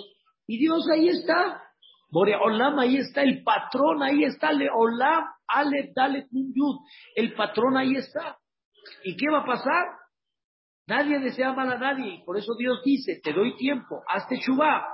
Y 0.48 0.58
Dios 0.60 0.88
ahí 0.92 1.10
está. 1.10 1.62
Boreolam 2.12 2.80
ahí 2.80 2.98
está, 2.98 3.24
el 3.24 3.44
patrón 3.44 4.02
ahí 4.04 4.24
está, 4.24 4.52
Leolam, 4.52 5.26
Ale, 5.48 5.92
Dale, 5.96 6.28
Yud. 6.32 6.78
El 7.16 7.34
patrón 7.34 7.78
ahí 7.78 7.96
está. 7.96 8.38
¿Y 9.04 9.18
qué 9.18 9.26
va 9.32 9.40
a 9.40 9.46
pasar? 9.46 9.86
Nadie 10.88 11.20
desea 11.20 11.52
mal 11.54 11.72
a 11.72 11.78
nadie. 11.78 12.22
Por 12.26 12.38
eso 12.38 12.54
Dios 12.58 12.82
dice, 12.86 13.20
te 13.24 13.34
doy 13.34 13.58
tiempo, 13.58 14.02
hazte 14.08 14.40
chubá. 14.40 14.86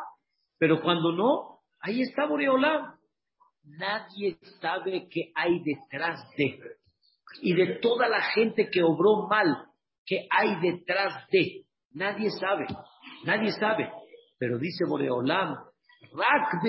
Pero 0.57 0.81
cuando 0.81 1.11
no, 1.11 1.51
Ahí 1.81 2.01
está 2.01 2.25
Boreolam. 2.25 2.95
Nadie 3.63 4.37
sabe 4.59 5.07
qué 5.09 5.31
hay 5.35 5.61
detrás 5.63 6.19
de. 6.37 6.59
Y 7.41 7.53
de 7.53 7.79
toda 7.79 8.07
la 8.07 8.21
gente 8.21 8.69
que 8.69 8.83
obró 8.83 9.27
mal, 9.27 9.65
qué 10.05 10.27
hay 10.29 10.59
detrás 10.61 11.27
de. 11.31 11.65
Nadie 11.91 12.29
sabe. 12.31 12.67
Nadie 13.25 13.51
sabe. 13.51 13.91
Pero 14.41 14.57
dice 14.57 14.85
Boreolam, 14.87 15.53
Rak 16.13 16.63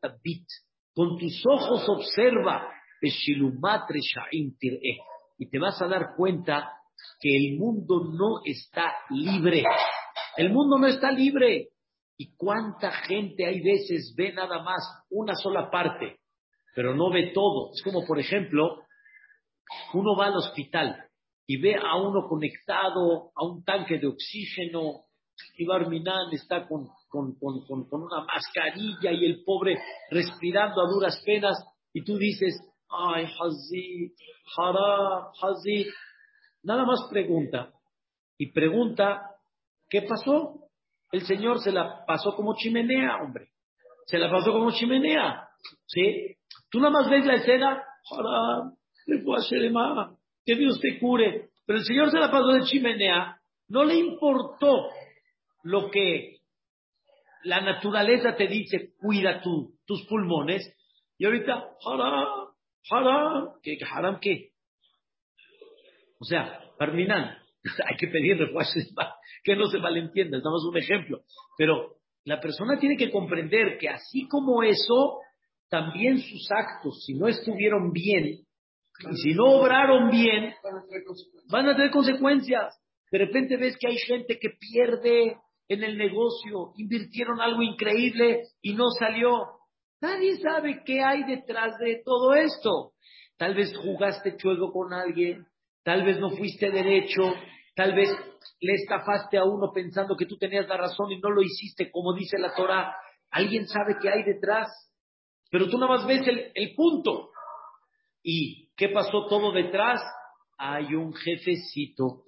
tabit. 0.00 0.46
Con 0.94 1.18
tus 1.18 1.42
ojos 1.44 1.84
observa. 1.88 2.72
Y 5.38 5.50
te 5.50 5.58
vas 5.58 5.82
a 5.82 5.88
dar 5.88 6.14
cuenta 6.16 6.70
que 7.18 7.36
el 7.36 7.58
mundo 7.58 8.12
no 8.12 8.42
está 8.44 8.94
libre. 9.10 9.64
El 10.36 10.52
mundo 10.52 10.78
no 10.78 10.86
está 10.86 11.10
libre. 11.10 11.70
¿Y 12.16 12.36
cuánta 12.36 12.92
gente 12.92 13.44
hay 13.44 13.60
veces 13.60 14.14
ve 14.16 14.32
nada 14.32 14.62
más 14.62 14.80
una 15.10 15.34
sola 15.34 15.70
parte, 15.70 16.20
pero 16.76 16.94
no 16.94 17.10
ve 17.10 17.32
todo? 17.34 17.72
Es 17.72 17.82
como, 17.82 18.06
por 18.06 18.20
ejemplo, 18.20 18.82
uno 19.94 20.16
va 20.16 20.26
al 20.26 20.36
hospital 20.36 21.08
y 21.44 21.60
ve 21.60 21.74
a 21.74 21.96
uno 21.96 22.28
conectado 22.28 23.32
a 23.34 23.44
un 23.44 23.64
tanque 23.64 23.98
de 23.98 24.06
oxígeno 24.06 25.07
y 25.56 25.64
Barminan 25.66 26.32
está 26.32 26.66
con, 26.66 26.88
con, 27.08 27.36
una 27.40 28.24
mascarilla 28.24 29.12
y 29.12 29.24
el 29.24 29.42
pobre 29.44 29.78
respirando 30.10 30.80
a 30.82 30.88
duras 30.88 31.20
penas 31.24 31.56
y 31.92 32.04
tú 32.04 32.16
dices, 32.16 32.54
ay, 32.88 33.24
Hazid, 33.24 34.12
Haram, 34.56 35.24
Hazid. 35.42 35.86
Nada 36.62 36.84
más 36.84 37.00
pregunta. 37.10 37.72
Y 38.36 38.52
pregunta, 38.52 39.22
¿qué 39.88 40.02
pasó? 40.02 40.68
El 41.10 41.22
Señor 41.22 41.60
se 41.60 41.72
la 41.72 42.04
pasó 42.06 42.34
como 42.34 42.54
chimenea, 42.54 43.16
hombre. 43.16 43.48
Se 44.06 44.18
la 44.18 44.30
pasó 44.30 44.52
como 44.52 44.70
chimenea. 44.70 45.48
¿Sí? 45.86 46.36
Tú 46.70 46.78
nada 46.78 46.90
más 46.90 47.10
ves 47.10 47.26
la 47.26 47.34
escena, 47.34 47.82
Haram, 48.10 48.76
que 50.44 50.54
Dios 50.54 50.80
te 50.80 50.98
cure. 51.00 51.50
Pero 51.66 51.78
el 51.78 51.84
Señor 51.84 52.10
se 52.10 52.18
la 52.18 52.30
pasó 52.30 52.48
de 52.48 52.62
chimenea. 52.62 53.40
No 53.68 53.84
le 53.84 53.96
importó 53.96 54.88
lo 55.62 55.90
que 55.90 56.38
la 57.44 57.60
naturaleza 57.60 58.36
te 58.36 58.46
dice, 58.46 58.92
cuida 58.98 59.40
tu, 59.40 59.74
tus 59.86 60.06
pulmones. 60.06 60.74
Y 61.18 61.24
ahorita, 61.24 61.64
haram, 61.84 62.48
haram, 62.90 63.48
¿qué, 63.62 63.78
haram 63.90 64.18
qué? 64.20 64.50
O 66.20 66.24
sea, 66.24 66.60
terminan, 66.78 67.36
hay 67.86 67.96
que 67.96 68.08
pedirle 68.08 68.50
que 69.44 69.56
no 69.56 69.66
se 69.66 69.78
malentienda, 69.78 70.40
damos 70.42 70.64
un 70.68 70.76
ejemplo. 70.76 71.20
Pero 71.56 71.96
la 72.24 72.40
persona 72.40 72.78
tiene 72.78 72.96
que 72.96 73.10
comprender 73.10 73.78
que 73.78 73.88
así 73.88 74.26
como 74.28 74.62
eso, 74.62 75.20
también 75.68 76.18
sus 76.18 76.48
actos, 76.50 77.04
si 77.04 77.14
no 77.14 77.28
estuvieron 77.28 77.92
bien, 77.92 78.24
y 79.00 79.16
si 79.22 79.32
no 79.34 79.44
obraron 79.44 80.10
bien, 80.10 80.54
van 81.50 81.68
a 81.68 81.76
tener 81.76 81.90
consecuencias. 81.90 82.76
De 83.10 83.18
repente 83.18 83.56
ves 83.56 83.76
que 83.78 83.88
hay 83.88 83.96
gente 83.96 84.38
que 84.38 84.50
pierde 84.50 85.36
en 85.68 85.84
el 85.84 85.98
negocio, 85.98 86.72
invirtieron 86.76 87.40
algo 87.40 87.62
increíble 87.62 88.42
y 88.62 88.74
no 88.74 88.88
salió. 88.98 89.58
Nadie 90.00 90.36
sabe 90.38 90.82
qué 90.84 91.02
hay 91.02 91.24
detrás 91.24 91.76
de 91.78 92.02
todo 92.04 92.34
esto. 92.34 92.92
Tal 93.36 93.54
vez 93.54 93.76
jugaste 93.76 94.36
chuego 94.36 94.72
con 94.72 94.92
alguien, 94.92 95.46
tal 95.84 96.04
vez 96.04 96.18
no 96.18 96.30
fuiste 96.30 96.70
derecho, 96.70 97.22
tal 97.76 97.94
vez 97.94 98.08
le 98.60 98.74
estafaste 98.74 99.38
a 99.38 99.44
uno 99.44 99.70
pensando 99.72 100.16
que 100.16 100.26
tú 100.26 100.36
tenías 100.38 100.66
la 100.68 100.76
razón 100.76 101.12
y 101.12 101.20
no 101.20 101.30
lo 101.30 101.42
hiciste 101.42 101.90
como 101.90 102.14
dice 102.14 102.38
la 102.38 102.54
Torah. 102.54 102.96
Alguien 103.30 103.68
sabe 103.68 103.96
qué 104.00 104.08
hay 104.08 104.22
detrás, 104.24 104.68
pero 105.50 105.68
tú 105.68 105.78
nada 105.78 105.96
más 105.96 106.06
ves 106.06 106.26
el, 106.26 106.50
el 106.54 106.74
punto. 106.74 107.30
¿Y 108.22 108.70
qué 108.74 108.88
pasó 108.88 109.26
todo 109.26 109.52
detrás? 109.52 110.00
Hay 110.56 110.94
un 110.94 111.12
jefecito, 111.14 112.24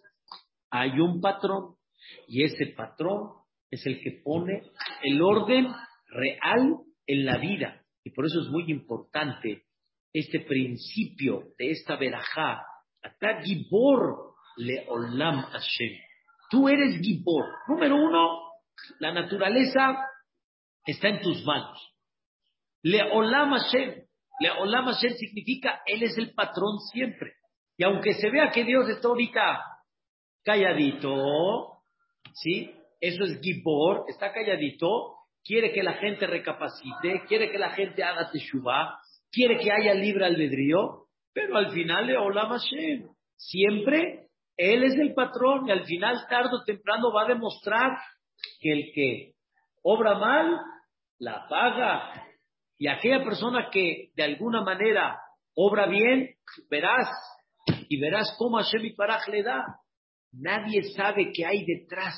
hay 0.71 1.01
un 1.01 1.21
patrón 1.21 1.80
y 2.27 2.45
ese 2.45 2.67
patrón 2.77 3.31
es 3.71 3.85
el 3.87 4.01
que 4.01 4.21
pone 4.25 4.63
el 5.03 5.23
orden 5.23 5.69
real 6.09 6.79
en 7.07 7.25
la 7.25 7.39
vida. 7.39 7.83
Y 8.05 8.11
por 8.11 8.27
eso 8.27 8.41
es 8.41 8.49
muy 8.49 8.71
importante 8.71 9.65
este 10.13 10.41
principio 10.41 11.53
de 11.59 11.71
esta 11.71 11.97
verajá. 11.97 12.65
Ata 13.03 13.43
Gibor 13.43 14.35
le 14.57 14.87
olam 14.89 15.43
Hashem. 15.43 15.99
Tú 16.51 16.69
eres 16.69 17.01
Gibor. 17.01 17.47
Número 17.69 17.97
uno, 17.97 18.51
la 18.99 19.13
naturaleza 19.13 19.99
está 20.85 21.09
en 21.09 21.21
tus 21.21 21.45
manos. 21.45 21.79
Le 22.83 23.03
olam 23.03 23.53
Hashem. 23.53 24.03
Le 24.41 24.51
olam 24.51 24.87
Hashem 24.87 25.13
significa 25.15 25.83
Él 25.87 26.03
es 26.03 26.17
el 26.19 26.33
patrón 26.35 26.79
siempre. 26.93 27.35
Y 27.77 27.85
aunque 27.85 28.15
se 28.15 28.31
vea 28.31 28.51
que 28.51 28.65
Dios 28.65 28.89
está 28.89 29.09
ahorita 29.09 29.65
calladito, 30.43 31.70
¿sí? 32.35 32.75
Eso 33.01 33.25
es 33.25 33.41
Gibor, 33.41 34.05
está 34.09 34.33
calladito, 34.33 35.17
quiere 35.45 35.73
que 35.73 35.83
la 35.83 35.95
gente 35.95 36.27
recapacite, 36.27 37.23
quiere 37.27 37.51
que 37.51 37.59
la 37.59 37.71
gente 37.71 38.03
haga 38.03 38.31
teshuvah, 38.31 38.99
quiere 39.31 39.59
que 39.59 39.73
haya 39.73 39.95
libre 39.95 40.27
albedrío, 40.27 41.07
pero 41.33 41.57
al 41.57 41.71
final 41.73 42.07
le 42.07 42.17
hola 42.17 42.47
Hashem. 42.49 43.09
Siempre 43.37 44.29
él 44.61 44.85
es 44.85 44.95
el 44.99 45.15
patrón 45.15 45.67
y 45.67 45.71
al 45.71 45.85
final, 45.85 46.27
tarde 46.29 46.51
o 46.53 46.65
temprano, 46.65 47.11
va 47.13 47.23
a 47.23 47.29
demostrar 47.29 47.97
que 48.61 48.71
el 48.71 48.93
que 48.95 49.33
obra 49.83 50.19
mal, 50.19 50.61
la 51.19 51.47
paga. 51.49 52.27
Y 52.77 52.87
aquella 52.87 53.25
persona 53.25 53.71
que 53.71 54.11
de 54.15 54.23
alguna 54.23 54.63
manera 54.63 55.19
obra 55.55 55.87
bien, 55.87 56.35
verás, 56.71 57.09
y 57.89 57.99
verás 57.99 58.35
cómo 58.39 58.59
Hashem 58.59 58.85
y 58.85 58.95
Paraj 58.95 59.29
le 59.29 59.43
da. 59.43 59.65
Nadie 60.33 60.83
sabe 60.95 61.33
qué 61.35 61.45
hay 61.45 61.65
detrás 61.65 62.15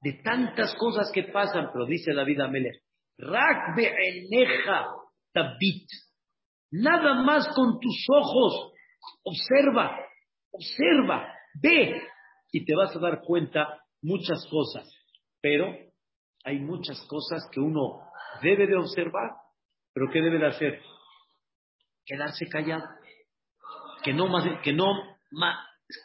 de 0.00 0.14
tantas 0.24 0.74
cosas 0.76 1.10
que 1.12 1.24
pasan, 1.24 1.70
pero 1.72 1.86
dice 1.86 2.12
David 2.12 2.40
Ameler, 2.40 2.74
Rak 3.18 3.76
be'eneja 3.76 4.86
tabit. 5.32 5.88
Nada 6.72 7.22
más 7.22 7.48
con 7.54 7.78
tus 7.78 8.06
ojos. 8.08 8.72
Observa, 9.24 9.98
observa, 10.50 11.32
ve 11.60 12.02
y 12.52 12.64
te 12.64 12.74
vas 12.74 12.94
a 12.96 12.98
dar 12.98 13.20
cuenta 13.20 13.82
muchas 14.00 14.46
cosas. 14.50 14.88
Pero 15.40 15.66
hay 16.44 16.58
muchas 16.58 17.04
cosas 17.08 17.48
que 17.52 17.60
uno 17.60 18.00
debe 18.42 18.66
de 18.66 18.76
observar, 18.76 19.30
pero 19.92 20.06
¿qué 20.12 20.20
debe 20.20 20.38
de 20.38 20.46
hacer? 20.46 20.80
Quedarse 22.04 22.48
callado. 22.48 22.84
Que 24.02 24.12
no, 24.12 24.26
que 24.62 24.72
no 24.72 24.86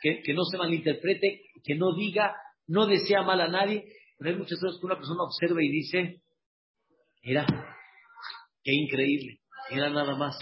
que, 0.01 0.21
que 0.21 0.33
no 0.33 0.43
se 0.45 0.57
malinterprete, 0.57 1.41
que 1.63 1.75
no 1.75 1.93
diga, 1.95 2.35
no 2.67 2.85
desea 2.85 3.21
mal 3.21 3.41
a 3.41 3.47
nadie, 3.47 3.85
pero 4.17 4.31
hay 4.31 4.37
muchas 4.37 4.59
veces 4.61 4.79
que 4.79 4.85
una 4.85 4.97
persona 4.97 5.23
observa 5.23 5.63
y 5.63 5.69
dice, 5.69 6.21
mira, 7.23 7.45
qué 8.63 8.73
increíble, 8.73 9.39
mira 9.71 9.89
nada 9.89 10.15
más, 10.15 10.37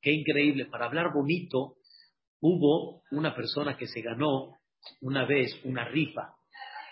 qué 0.00 0.12
increíble, 0.12 0.66
para 0.66 0.86
hablar 0.86 1.12
bonito, 1.12 1.76
hubo 2.40 3.02
una 3.10 3.34
persona 3.34 3.76
que 3.76 3.86
se 3.86 4.02
ganó 4.02 4.58
una 5.00 5.24
vez 5.24 5.58
una 5.64 5.88
rifa 5.88 6.34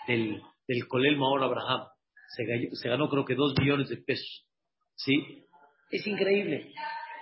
del, 0.07 0.41
del 0.67 0.87
Colel 0.87 1.17
Maor 1.17 1.43
Abraham, 1.43 1.87
se, 2.35 2.75
se 2.75 2.89
ganó 2.89 3.09
creo 3.09 3.25
que 3.25 3.35
dos 3.35 3.53
millones 3.59 3.89
de 3.89 3.97
pesos, 3.97 4.47
¿sí? 4.95 5.45
Es 5.91 6.07
increíble, 6.07 6.73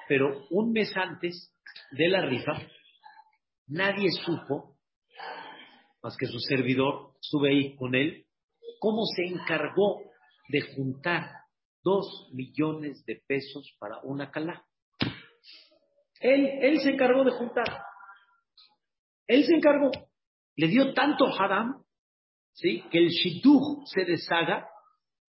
pero 0.07 0.45
un 0.51 0.71
mes 0.71 0.95
antes 0.95 1.51
de 1.91 2.07
la 2.07 2.21
rifa, 2.21 2.61
Nadie 3.69 4.09
supo, 4.25 4.77
más 6.01 6.17
que 6.17 6.25
su 6.25 6.39
servidor, 6.39 7.13
estuve 7.21 7.51
ahí 7.51 7.75
con 7.75 7.93
él, 7.93 8.25
cómo 8.79 9.03
se 9.15 9.25
encargó 9.25 10.01
de 10.47 10.61
juntar 10.75 11.29
dos 11.83 12.29
millones 12.33 13.05
de 13.05 13.21
pesos 13.27 13.75
para 13.79 13.99
una 14.01 14.31
calá. 14.31 14.65
Él, 16.19 16.49
él 16.61 16.79
se 16.81 16.89
encargó 16.89 17.23
de 17.23 17.31
juntar. 17.31 17.83
Él 19.27 19.45
se 19.45 19.55
encargó. 19.55 19.91
Le 20.55 20.67
dio 20.67 20.93
tanto 20.95 21.25
haram, 21.27 21.83
¿sí? 22.53 22.83
que 22.89 22.97
el 22.97 23.09
shidduch 23.09 23.85
se 23.85 24.03
deshaga, 24.03 24.67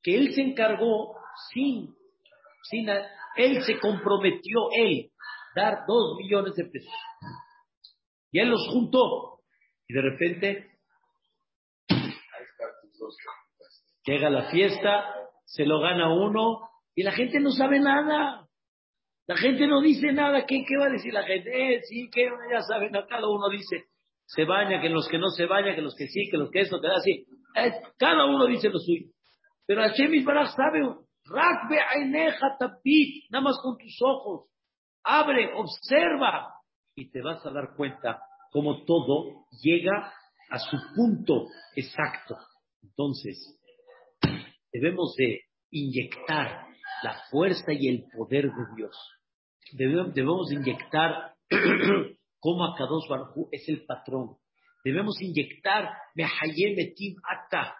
que 0.02 0.16
él 0.16 0.34
se 0.34 0.40
encargó 0.40 1.14
sin, 1.52 1.94
sin, 2.62 2.88
él 3.36 3.62
se 3.64 3.78
comprometió, 3.78 4.70
él, 4.74 5.10
dar 5.54 5.84
dos 5.86 6.16
millones 6.16 6.54
de 6.56 6.64
pesos. 6.64 6.94
Y 8.32 8.40
él 8.40 8.48
los 8.48 8.68
juntó. 8.68 9.40
Y 9.88 9.94
de 9.94 10.02
repente 10.02 10.70
llega 14.04 14.30
la 14.30 14.50
fiesta, 14.50 15.14
se 15.44 15.64
lo 15.66 15.80
gana 15.80 16.12
uno 16.12 16.68
y 16.94 17.02
la 17.02 17.12
gente 17.12 17.40
no 17.40 17.50
sabe 17.50 17.80
nada. 17.80 18.46
La 19.26 19.36
gente 19.36 19.66
no 19.66 19.80
dice 19.80 20.12
nada. 20.12 20.44
¿Qué, 20.46 20.64
qué 20.66 20.76
va 20.76 20.86
a 20.86 20.90
decir 20.90 21.12
la 21.12 21.22
gente? 21.22 21.50
Eh, 21.50 21.80
sí, 21.88 22.08
que 22.10 22.28
ya 22.50 22.62
saben, 22.62 22.92
cada 23.08 23.28
uno 23.28 23.48
dice, 23.48 23.84
se 24.26 24.44
baña, 24.44 24.80
que 24.80 24.88
los 24.88 25.08
que 25.08 25.18
no 25.18 25.28
se 25.28 25.46
bañan, 25.46 25.74
que 25.74 25.82
los 25.82 25.94
que 25.96 26.08
sí, 26.08 26.28
que 26.30 26.36
los 26.36 26.50
que 26.50 26.60
eso, 26.60 26.80
que 26.80 26.88
así. 26.88 27.26
Eh, 27.56 27.72
cada 27.98 28.24
uno 28.26 28.46
dice 28.46 28.68
lo 28.68 28.78
suyo. 28.78 29.06
Pero 29.66 29.82
Hashem 29.82 30.24
Baraj 30.24 30.54
sabe, 30.54 30.80
Rakbe 31.24 31.80
aineja 31.80 32.56
tapit, 32.58 33.30
nada 33.30 33.44
más 33.44 33.58
con 33.62 33.76
tus 33.78 33.96
ojos. 34.02 34.50
Abre, 35.04 35.52
observa. 35.54 36.54
Y 36.94 37.10
te 37.10 37.22
vas 37.22 37.44
a 37.46 37.50
dar 37.50 37.74
cuenta 37.76 38.20
cómo 38.50 38.84
todo 38.84 39.46
llega 39.62 40.12
a 40.50 40.58
su 40.58 40.76
punto 40.94 41.46
exacto. 41.76 42.36
Entonces, 42.82 43.58
debemos 44.72 45.14
de 45.16 45.42
inyectar 45.70 46.66
la 47.02 47.22
fuerza 47.30 47.72
y 47.72 47.88
el 47.88 48.04
poder 48.14 48.46
de 48.46 48.76
Dios. 48.76 48.96
Debemos, 49.72 50.52
inyectar 50.52 51.34
cómo 52.40 52.64
Akadosh 52.64 53.08
Baruj 53.08 53.48
es 53.52 53.68
el 53.68 53.84
patrón. 53.86 54.36
Debemos 54.84 55.20
inyectar 55.20 55.90
Mehayemetim 56.14 57.16
Ata. 57.22 57.76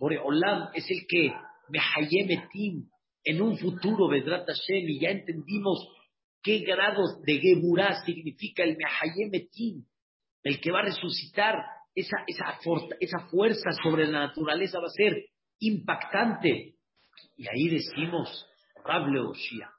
Olam 0.00 0.70
es 0.74 0.90
el 0.90 1.06
que 1.06 1.32
Mehayemetim 1.68 2.88
en 3.24 3.42
un 3.42 3.58
futuro 3.58 4.08
Vedrat 4.08 4.46
Hashem 4.46 4.88
y 4.88 5.00
ya 5.00 5.10
entendimos 5.10 5.86
qué 6.42 6.60
grados 6.60 7.20
de 7.22 7.38
Geburah 7.38 8.04
significa 8.04 8.62
el 8.62 8.76
Mehayemetim, 8.76 9.84
el 10.42 10.60
que 10.60 10.70
va 10.70 10.80
a 10.80 10.84
resucitar 10.84 11.56
esa, 11.94 12.16
esa, 12.26 12.56
esa 13.00 13.18
fuerza 13.28 13.70
sobre 13.82 14.06
la 14.06 14.26
naturaleza 14.26 14.78
va 14.78 14.86
a 14.86 14.90
ser 14.90 15.26
impactante. 15.58 16.74
Y 17.36 17.48
ahí 17.48 17.68
decimos 17.68 18.46
Rable 18.84 19.20
Oshia. 19.20 19.70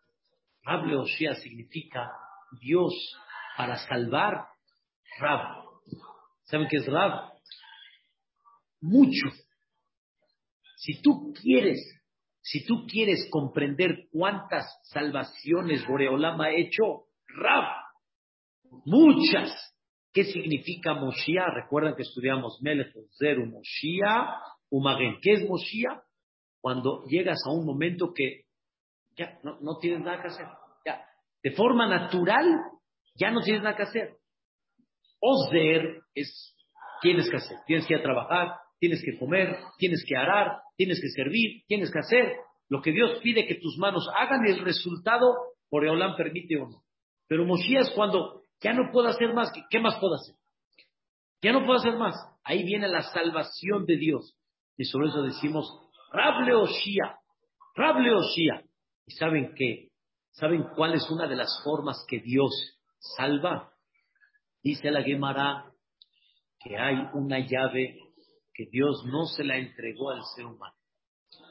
Rable 0.64 0.98
Oshia 0.98 1.36
significa 1.36 2.12
Dios 2.60 2.94
para 3.58 3.78
salvar 3.78 4.48
Rab. 5.20 5.66
¿Saben 6.44 6.68
qué 6.70 6.78
es 6.78 6.88
Rab? 6.88 7.32
Mucho. 8.82 9.30
Si 10.78 11.02
tú 11.02 11.34
quieres, 11.34 11.80
si 12.50 12.66
tú 12.66 12.88
quieres 12.88 13.28
comprender 13.30 14.08
cuántas 14.12 14.66
salvaciones 14.82 15.86
Boreolam 15.88 16.42
ha 16.42 16.50
hecho, 16.50 17.04
Rab, 17.28 17.66
muchas. 18.86 19.52
¿Qué 20.12 20.24
significa 20.24 20.96
Moshiach? 20.96 21.54
Recuerdan 21.54 21.96
que 21.96 22.02
estudiamos 22.02 22.60
Melech 22.64 22.92
Zeru 23.20 23.46
Moshiach 23.46 24.42
Umagen. 24.72 25.20
¿Qué 25.22 25.34
es 25.34 25.48
Moshiach? 25.48 26.02
Cuando 26.60 27.06
llegas 27.06 27.38
a 27.46 27.52
un 27.52 27.68
momento 27.68 28.14
que 28.16 28.46
ya 29.16 29.38
no, 29.44 29.78
tienes 29.78 30.00
nada 30.00 30.20
que 30.20 30.30
hacer. 30.30 30.48
Ya, 30.88 31.06
de 31.44 31.52
forma 31.52 31.88
natural, 31.88 32.48
ya 33.14 33.30
no 33.30 33.42
tienes 33.42 33.62
nada 33.62 33.76
que 33.76 33.84
hacer. 33.84 34.18
Ozer 35.20 36.02
es, 36.16 36.56
tienes 37.00 37.30
que 37.30 37.38
hacer, 37.38 37.58
tienes 37.68 37.86
que 37.86 37.94
ir 37.94 38.00
a 38.00 38.04
trabajar, 38.04 38.56
tienes 38.80 39.04
que 39.04 39.18
comer, 39.18 39.58
tienes 39.78 40.04
que 40.08 40.16
arar, 40.16 40.62
tienes 40.76 41.00
que 41.02 41.10
servir, 41.10 41.64
tienes 41.68 41.92
que 41.92 42.00
hacer 42.00 42.34
lo 42.70 42.82
que 42.82 42.92
Dios 42.92 43.20
pide 43.22 43.48
que 43.48 43.56
tus 43.56 43.78
manos 43.78 44.08
hagan 44.18 44.46
el 44.46 44.60
resultado, 44.64 45.36
por 45.70 45.86
Eolán 45.86 46.16
permite 46.16 46.58
o 46.58 46.70
no. 46.70 46.84
Pero 47.28 47.46
Moshiach 47.46 47.88
es 47.88 47.92
cuando 47.92 48.44
ya 48.62 48.74
no 48.74 48.92
puedo 48.92 49.08
hacer 49.08 49.34
más, 49.34 49.52
¿qué 49.70 49.80
más 49.80 50.00
puedo 50.00 50.16
hacer? 50.16 50.36
Ya 51.42 51.52
no 51.52 51.66
puedo 51.66 51.80
hacer 51.80 51.96
más. 51.96 52.16
Ahí 52.44 52.64
viene 52.64 52.88
la 52.88 53.02
salvación 53.02 53.86
de 53.86 53.98
Dios. 53.98 54.36
Y 54.78 54.86
sobre 54.86 55.10
eso 55.10 55.22
decimos, 55.22 55.68
Rable 56.12 56.54
Oshia, 56.54 57.18
Rable 57.76 58.14
Oshia. 58.14 58.64
¿Y 59.06 59.12
saben 59.14 59.54
qué? 59.56 59.90
¿Saben 60.32 60.64
cuál 60.76 60.94
es 60.94 61.10
una 61.10 61.28
de 61.28 61.36
las 61.36 61.62
formas 61.64 62.06
que 62.08 62.20
Dios 62.20 62.52
salva? 63.00 63.72
Dice 64.62 64.92
la 64.92 65.04
Gemara 65.04 65.72
que 66.60 66.78
hay 66.78 66.98
una 67.14 67.40
llave 67.40 67.98
que 68.60 68.66
Dios 68.70 69.06
no 69.06 69.26
se 69.26 69.46
la 69.46 69.58
entregó 69.58 70.10
al 70.12 70.22
ser 70.36 70.46
humano. 70.46 70.76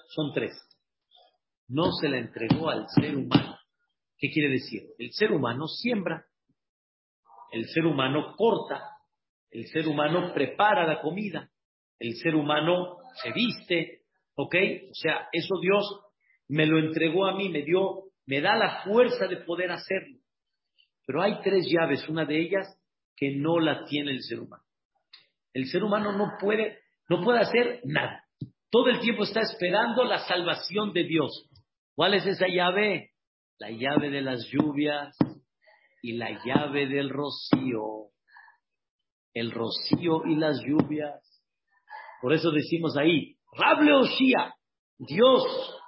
Son 0.09 0.31
tres. 0.35 0.53
No 1.67 1.91
se 1.93 2.07
la 2.07 2.19
entregó 2.19 2.69
al 2.69 2.87
ser 3.01 3.17
humano. 3.17 3.59
¿Qué 4.19 4.29
quiere 4.31 4.51
decir? 4.51 4.83
El 4.99 5.11
ser 5.13 5.33
humano 5.33 5.69
siembra, 5.69 6.27
el 7.51 7.67
ser 7.69 7.87
humano 7.87 8.35
corta, 8.37 8.83
el 9.51 9.67
ser 9.69 9.89
humano 9.89 10.35
prepara 10.35 10.87
la 10.87 11.01
comida, 11.01 11.51
el 11.99 12.15
ser 12.17 12.35
humano 12.35 12.99
se 13.23 13.33
viste, 13.33 14.03
¿ok? 14.35 14.55
O 14.91 14.95
sea, 14.95 15.31
eso 15.33 15.59
Dios 15.63 16.01
me 16.49 16.67
lo 16.67 16.79
entregó 16.79 17.25
a 17.25 17.35
mí, 17.35 17.49
me 17.49 17.63
dio, 17.63 18.11
me 18.27 18.43
da 18.43 18.55
la 18.55 18.83
fuerza 18.85 19.27
de 19.29 19.39
poder 19.39 19.71
hacerlo. 19.71 20.19
Pero 21.07 21.23
hay 21.23 21.41
tres 21.43 21.67
llaves, 21.73 22.07
una 22.07 22.27
de 22.27 22.39
ellas 22.39 22.67
que 23.17 23.35
no 23.35 23.61
la 23.61 23.87
tiene 23.87 24.11
el 24.11 24.21
ser 24.21 24.41
humano. 24.41 24.65
El 25.55 25.69
ser 25.69 25.83
humano 25.83 26.13
no 26.13 26.37
puede, 26.39 26.83
no 27.09 27.23
puede 27.23 27.41
hacer 27.41 27.81
nada. 27.85 28.25
Todo 28.71 28.89
el 28.91 29.01
tiempo 29.01 29.23
está 29.23 29.41
esperando 29.41 30.05
la 30.05 30.19
salvación 30.27 30.93
de 30.93 31.05
Dios. 31.05 31.49
¿Cuál 31.95 32.15
es 32.15 32.27
esa 32.27 32.47
llave? 32.49 33.13
La 33.59 33.71
llave 33.71 34.11
de 34.11 34.21
las 34.21 34.47
lluvias 34.51 35.17
y 36.03 36.13
la 36.13 36.31
llave 36.45 36.87
del 36.87 37.09
rocío. 37.09 38.11
El 39.33 39.51
rocío 39.51 40.25
y 40.27 40.37
las 40.37 40.61
lluvias. 40.63 41.23
Por 42.21 42.33
eso 42.33 42.51
decimos 42.51 42.97
ahí, 42.97 43.37
Rable 43.57 43.93
Oshia, 43.95 44.55
Dios 44.99 45.45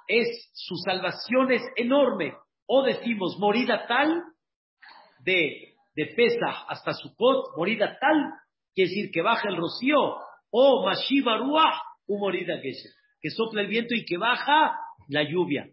es, 0.07 0.49
su 0.53 0.75
salvación 0.77 1.51
es 1.51 1.61
enorme. 1.75 2.33
O 2.65 2.83
decimos, 2.83 3.37
morida 3.37 3.85
tal, 3.87 4.23
de, 5.19 5.75
de 5.95 6.05
Pesa 6.15 6.65
hasta 6.67 6.93
Sukkot, 6.93 7.57
morida 7.57 7.97
tal, 7.99 8.33
quiere 8.73 8.89
decir 8.89 9.11
que 9.11 9.21
baja 9.21 9.49
el 9.49 9.57
rocío. 9.57 10.17
O 10.51 10.85
Mashiva 10.85 11.37
Ruah, 11.37 11.81
un 12.07 12.19
morida 12.19 12.61
que, 12.61 12.71
que 13.21 13.29
sopla 13.29 13.61
el 13.61 13.67
viento 13.67 13.95
y 13.95 14.05
que 14.05 14.17
baja 14.17 14.77
la 15.07 15.23
lluvia. 15.23 15.69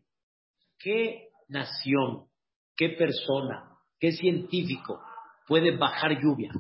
¿Qué 0.79 1.29
nación, 1.49 2.29
qué 2.77 2.91
persona, 2.91 3.77
qué 3.99 4.13
científico 4.13 5.01
puede 5.47 5.77
bajar 5.77 6.21
lluvia? 6.21 6.53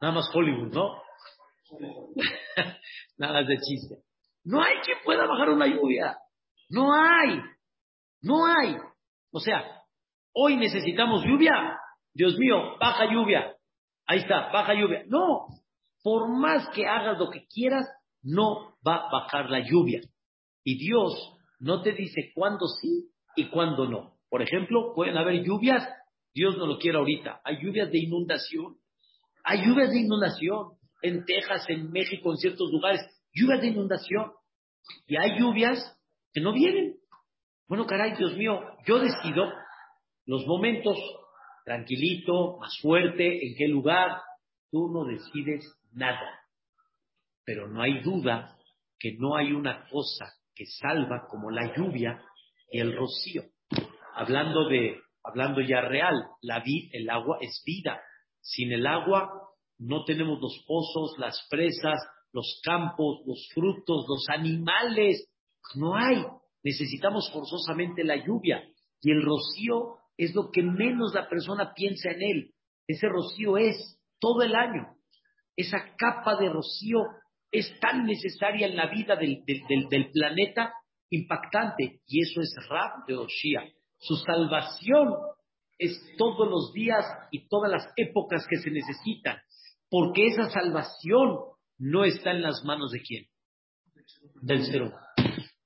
Nada 0.00 0.14
más 0.14 0.28
Hollywood, 0.32 0.72
¿no? 0.72 1.02
Nada 3.16 3.42
de 3.42 3.56
chiste. 3.58 4.02
No 4.44 4.62
hay 4.62 4.76
quien 4.84 4.98
pueda 5.04 5.26
bajar 5.26 5.50
una 5.50 5.66
lluvia. 5.66 6.16
No 6.68 6.92
hay. 6.92 7.40
No 8.20 8.46
hay. 8.46 8.76
O 9.32 9.40
sea, 9.40 9.82
hoy 10.34 10.56
necesitamos 10.56 11.24
lluvia. 11.24 11.78
Dios 12.12 12.36
mío, 12.38 12.76
baja 12.78 13.06
lluvia. 13.10 13.53
Ahí 14.06 14.18
está, 14.18 14.50
baja 14.52 14.74
lluvia. 14.74 15.04
No. 15.08 15.46
Por 16.02 16.28
más 16.28 16.68
que 16.70 16.86
hagas 16.86 17.18
lo 17.18 17.30
que 17.30 17.46
quieras, 17.46 17.86
no 18.22 18.76
va 18.86 18.96
a 18.96 19.10
bajar 19.10 19.50
la 19.50 19.60
lluvia. 19.60 20.00
Y 20.62 20.78
Dios 20.78 21.34
no 21.60 21.82
te 21.82 21.92
dice 21.92 22.32
cuándo 22.34 22.66
sí 22.66 23.10
y 23.36 23.48
cuándo 23.48 23.86
no. 23.86 24.14
Por 24.28 24.42
ejemplo, 24.42 24.92
pueden 24.94 25.16
haber 25.16 25.42
lluvias, 25.44 25.88
Dios 26.34 26.56
no 26.56 26.66
lo 26.66 26.78
quiere 26.78 26.98
ahorita. 26.98 27.40
Hay 27.44 27.62
lluvias 27.62 27.90
de 27.90 27.98
inundación. 27.98 28.76
Hay 29.44 29.64
lluvias 29.64 29.90
de 29.90 30.00
inundación 30.00 30.72
en 31.02 31.24
Texas, 31.24 31.64
en 31.68 31.90
México, 31.90 32.30
en 32.30 32.36
ciertos 32.38 32.70
lugares 32.72 33.00
lluvias 33.32 33.60
de 33.60 33.68
inundación. 33.68 34.32
Y 35.06 35.16
hay 35.16 35.38
lluvias 35.38 35.78
que 36.32 36.40
no 36.40 36.52
vienen. 36.52 36.96
Bueno, 37.68 37.86
caray, 37.86 38.14
Dios 38.16 38.36
mío, 38.36 38.60
yo 38.86 38.98
decido 38.98 39.50
los 40.26 40.46
momentos, 40.46 40.98
tranquilito, 41.64 42.58
más 42.58 42.78
fuerte, 42.80 43.46
en 43.46 43.54
qué 43.56 43.68
lugar. 43.68 44.20
Tú 44.70 44.90
no 44.92 45.04
decides 45.04 45.64
nada. 45.92 46.40
Pero 47.44 47.68
no 47.68 47.82
hay 47.82 48.00
duda 48.00 48.56
que 48.98 49.16
no 49.18 49.36
hay 49.36 49.52
una 49.52 49.86
cosa 49.88 50.26
que 50.54 50.66
salva 50.66 51.26
como 51.28 51.50
la 51.50 51.74
lluvia 51.76 52.22
y 52.70 52.78
el 52.80 52.96
rocío. 52.96 53.42
Hablando 54.14 54.68
de, 54.68 55.00
hablando 55.22 55.60
ya 55.60 55.80
real, 55.80 56.14
la 56.42 56.60
vid, 56.60 56.90
el 56.92 57.10
agua 57.10 57.38
es 57.40 57.62
vida. 57.66 58.00
Sin 58.40 58.72
el 58.72 58.86
agua 58.86 59.30
no 59.78 60.04
tenemos 60.04 60.40
los 60.40 60.64
pozos, 60.66 61.18
las 61.18 61.46
presas, 61.50 62.00
los 62.32 62.60
campos, 62.62 63.22
los 63.26 63.48
frutos, 63.52 64.06
los 64.08 64.28
animales. 64.28 65.28
No 65.74 65.96
hay. 65.96 66.24
Necesitamos 66.62 67.30
forzosamente 67.32 68.04
la 68.04 68.16
lluvia. 68.16 68.62
Y 69.00 69.10
el 69.10 69.22
rocío 69.22 69.98
es 70.16 70.34
lo 70.34 70.50
que 70.50 70.62
menos 70.62 71.14
la 71.14 71.28
persona 71.28 71.72
piensa 71.74 72.10
en 72.10 72.22
él. 72.22 72.54
Ese 72.86 73.08
rocío 73.08 73.56
es 73.56 73.98
todo 74.20 74.42
el 74.42 74.54
año. 74.54 74.94
Esa 75.56 75.94
capa 75.96 76.36
de 76.36 76.48
rocío 76.48 77.00
es 77.50 77.78
tan 77.80 78.04
necesaria 78.04 78.66
en 78.66 78.76
la 78.76 78.88
vida 78.88 79.16
del, 79.16 79.44
planeta, 80.12 80.72
impactante. 81.10 82.00
Y 82.06 82.22
eso 82.22 82.40
es 82.40 82.54
Rab 82.68 83.06
de 83.06 83.16
Oshia. 83.16 83.62
Su 83.98 84.16
salvación 84.16 85.14
es 85.78 86.00
todos 86.18 86.48
los 86.48 86.72
días 86.72 87.04
y 87.30 87.48
todas 87.48 87.70
las 87.70 87.92
épocas 87.96 88.46
que 88.48 88.56
se 88.56 88.70
necesitan. 88.70 89.38
Porque 89.88 90.26
esa 90.26 90.50
salvación 90.50 91.38
no 91.78 92.04
está 92.04 92.32
en 92.32 92.42
las 92.42 92.64
manos 92.64 92.90
de 92.90 93.00
quién? 93.00 93.26
Del 94.42 94.64
ser 94.64 94.82
humano. 94.82 95.06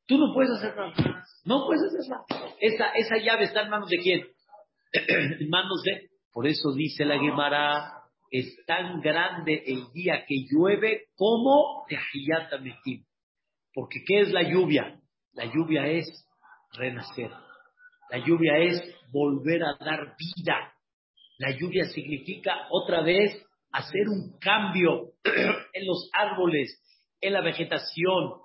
Tú 0.06 0.18
no 0.18 0.32
puedes 0.34 0.52
hacer 0.52 0.76
nada. 0.76 1.24
No 1.44 1.66
puedes 1.66 1.82
hacer 1.84 2.10
nada. 2.10 2.24
Esa, 2.60 2.90
esa 2.92 3.16
llave 3.18 3.44
está 3.44 3.62
en 3.62 3.70
manos 3.70 3.88
de 3.88 3.98
quién? 3.98 4.26
En 4.92 5.48
manos 5.50 5.82
de... 5.84 6.08
Por 6.32 6.46
eso 6.46 6.72
dice 6.72 7.04
la 7.04 7.18
Gemara, 7.18 7.98
es 8.30 8.64
tan 8.66 9.00
grande 9.00 9.62
el 9.66 9.90
día 9.92 10.24
que 10.26 10.46
llueve 10.50 11.06
como 11.16 11.84
de 11.88 11.98
Metim. 12.60 13.04
Porque 13.72 14.00
¿qué 14.06 14.20
es 14.20 14.30
la 14.30 14.42
lluvia? 14.42 15.00
La 15.32 15.46
lluvia 15.46 15.86
es 15.86 16.06
renacer. 16.72 17.30
La 18.10 18.18
lluvia 18.18 18.58
es 18.58 18.82
volver 19.12 19.62
a 19.64 19.76
dar 19.84 20.14
vida. 20.16 20.72
La 21.38 21.50
lluvia 21.56 21.84
significa 21.86 22.66
otra 22.70 23.02
vez 23.02 23.44
hacer 23.72 24.08
un 24.08 24.38
cambio 24.38 25.12
en 25.24 25.86
los 25.86 26.10
árboles, 26.12 26.82
en 27.20 27.32
la 27.32 27.40
vegetación, 27.40 28.40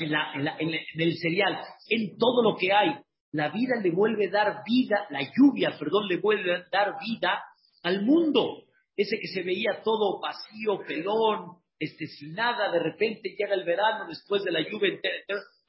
en, 0.00 1.00
el 1.00 1.16
cereal, 1.18 1.60
en 1.88 2.16
todo 2.18 2.42
lo 2.42 2.56
que 2.56 2.72
hay. 2.72 2.96
La 3.36 3.50
vida 3.50 3.76
le 3.82 3.90
vuelve 3.90 4.28
a 4.28 4.30
dar 4.30 4.62
vida, 4.64 5.06
la 5.10 5.20
lluvia, 5.20 5.76
perdón, 5.78 6.08
le 6.08 6.16
vuelve 6.16 6.54
a 6.54 6.64
dar 6.72 6.94
vida 6.98 7.44
al 7.82 8.02
mundo. 8.02 8.62
Ese 8.96 9.18
que 9.20 9.28
se 9.28 9.42
veía 9.42 9.82
todo 9.84 10.18
vacío, 10.20 10.80
pelón, 10.86 11.58
este, 11.78 12.06
sin 12.06 12.32
nada, 12.32 12.72
de 12.72 12.78
repente 12.78 13.36
llega 13.38 13.54
el 13.54 13.64
verano 13.64 14.06
después 14.08 14.42
de 14.42 14.52
la 14.52 14.62
lluvia 14.62 14.98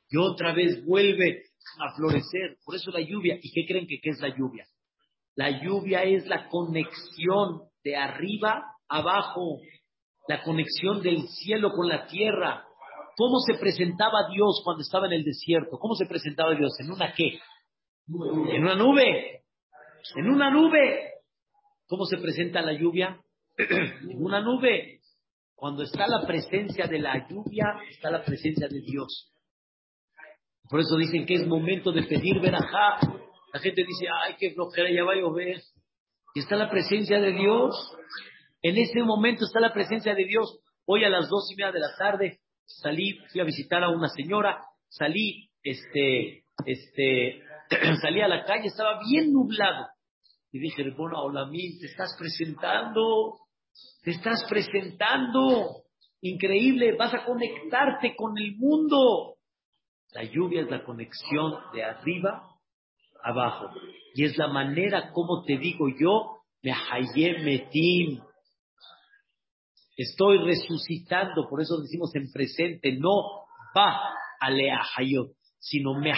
y 0.10 0.16
otra 0.16 0.54
vez 0.54 0.86
vuelve 0.86 1.44
a 1.80 1.94
florecer. 1.94 2.56
Por 2.64 2.78
eso 2.78 2.90
la 2.92 3.02
lluvia. 3.02 3.38
¿Y 3.42 3.52
qué 3.52 3.68
creen 3.68 3.86
que 3.86 4.00
qué 4.02 4.12
es 4.12 4.22
la 4.22 4.30
lluvia? 4.30 4.66
La 5.36 5.62
lluvia 5.62 6.04
es 6.04 6.26
la 6.26 6.48
conexión 6.48 7.64
de 7.84 7.98
arriba 7.98 8.64
abajo, 8.88 9.60
la 10.30 10.42
conexión 10.42 11.02
del 11.02 11.28
cielo 11.28 11.74
con 11.74 11.90
la 11.90 12.08
tierra. 12.08 12.64
¿Cómo 13.18 13.40
se 13.40 13.56
presentaba 13.56 14.30
Dios 14.32 14.62
cuando 14.64 14.84
estaba 14.84 15.08
en 15.08 15.14
el 15.14 15.26
desierto? 15.26 15.78
¿Cómo 15.78 15.96
se 15.96 16.06
presentaba 16.06 16.56
Dios? 16.56 16.72
¿En 16.80 16.92
una 16.92 17.14
qué? 17.14 17.42
En 18.08 18.64
una 18.64 18.76
nube. 18.76 19.42
En 20.16 20.30
una 20.30 20.52
nube. 20.52 21.14
¿Cómo 21.88 22.06
se 22.06 22.18
presenta 22.18 22.62
la 22.62 22.74
lluvia? 22.74 23.20
en 23.58 24.24
una 24.24 24.42
nube. 24.42 25.02
Cuando 25.56 25.84
está 25.84 26.06
la 26.08 26.26
presencia 26.26 26.86
de 26.88 27.00
la 27.00 27.28
lluvia, 27.28 27.66
está 27.90 28.12
la 28.12 28.24
presencia 28.24 28.68
de 28.68 28.80
Dios. 28.80 29.34
Por 30.70 30.82
eso 30.82 30.98
dicen 30.98 31.26
que 31.26 31.36
es 31.36 31.48
momento 31.48 31.92
de 31.92 32.04
pedir 32.04 32.40
verajá. 32.40 33.00
La 33.54 33.60
gente 33.60 33.84
dice, 33.84 34.06
ay, 34.14 34.36
qué 34.38 34.52
flojera, 34.52 34.92
ya 34.92 35.04
va 35.04 35.14
a 35.14 35.16
llover. 35.16 35.58
Y 36.36 36.40
está 36.40 36.56
la 36.56 36.70
presencia 36.70 37.20
de 37.20 37.32
Dios. 37.32 37.74
En 38.62 38.78
ese 38.78 39.02
momento 39.02 39.46
está 39.46 39.60
la 39.60 39.74
presencia 39.74 40.14
de 40.14 40.26
Dios. 40.26 40.60
Hoy 40.86 41.04
a 41.04 41.10
las 41.10 41.28
dos 41.28 41.50
y 41.52 41.56
media 41.56 41.72
de 41.72 41.80
la 41.80 41.96
tarde 41.98 42.40
salí, 42.66 43.18
fui 43.32 43.42
a 43.42 43.46
visitar 43.46 43.84
a 43.84 43.90
una 43.90 44.10
señora, 44.10 44.62
salí, 44.90 45.50
este, 45.64 46.44
este, 46.66 47.42
salí 48.02 48.22
a 48.22 48.28
la 48.28 48.46
calle, 48.46 48.68
estaba 48.68 49.00
bien 49.00 49.32
nublado. 49.32 49.88
Y 50.52 50.60
dije, 50.60 50.90
bueno, 50.98 51.22
hola, 51.22 51.50
te 51.52 51.86
estás 51.86 52.16
presentando, 52.18 53.38
te 54.04 54.12
estás 54.12 54.46
presentando. 54.50 55.84
Increíble, 56.22 56.96
vas 56.98 57.14
a 57.14 57.26
conectarte 57.26 58.16
con 58.16 58.38
el 58.38 58.56
mundo. 58.58 59.36
La 60.12 60.24
lluvia 60.24 60.62
es 60.62 60.70
la 60.70 60.84
conexión 60.84 61.54
de 61.74 61.84
arriba 61.84 62.44
abajo. 63.24 63.70
Y 64.16 64.24
es 64.24 64.38
la 64.38 64.48
manera 64.48 65.12
como 65.12 65.44
te 65.44 65.58
digo 65.58 65.90
yo, 65.90 66.38
me 66.64 66.74
metim. 67.44 68.22
Estoy 69.96 70.38
resucitando, 70.40 71.48
por 71.50 71.62
eso 71.62 71.78
decimos 71.82 72.16
en 72.16 72.32
presente, 72.32 72.94
no 72.94 73.46
va 73.76 74.14
a 74.40 74.50
leahayot, 74.50 75.32
sino 75.60 75.94
me 76.00 76.14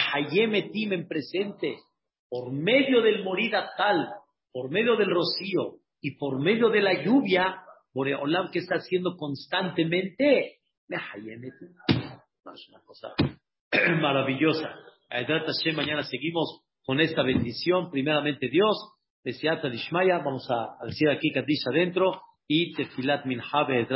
metim 0.48 0.92
en 0.92 1.08
presente. 1.08 1.78
Por 2.28 2.52
medio 2.52 3.02
del 3.02 3.24
morida 3.24 3.70
tal, 3.76 4.08
por 4.52 4.70
medio 4.70 4.96
del 4.96 5.10
rocío 5.10 5.78
y 6.00 6.16
por 6.16 6.40
medio 6.40 6.68
de 6.68 6.80
la 6.80 7.02
lluvia, 7.02 7.62
Boreolam 7.92 8.50
que 8.50 8.60
está 8.60 8.76
haciendo 8.76 9.16
constantemente, 9.16 10.60
me 10.88 10.98
metim. 11.36 11.74
No 12.44 12.54
es 12.54 12.68
una 12.68 12.80
cosa 12.84 13.14
maravillosa. 14.00 14.74
mañana 15.74 16.02
seguimos 16.04 16.62
con 16.84 17.00
esta 17.00 17.22
bendición. 17.22 17.90
Primeramente 17.90 18.48
Dios, 18.48 18.76
Deseata 19.24 19.68
Dishmaya, 19.68 20.18
vamos 20.18 20.48
a 20.50 20.76
decir 20.86 21.08
aquí 21.10 21.32
Kadish 21.32 21.66
adentro 21.68 22.22
y 22.46 22.74
Tefilat 22.74 23.26
Minha 23.26 23.42
Hashem. 23.42 23.86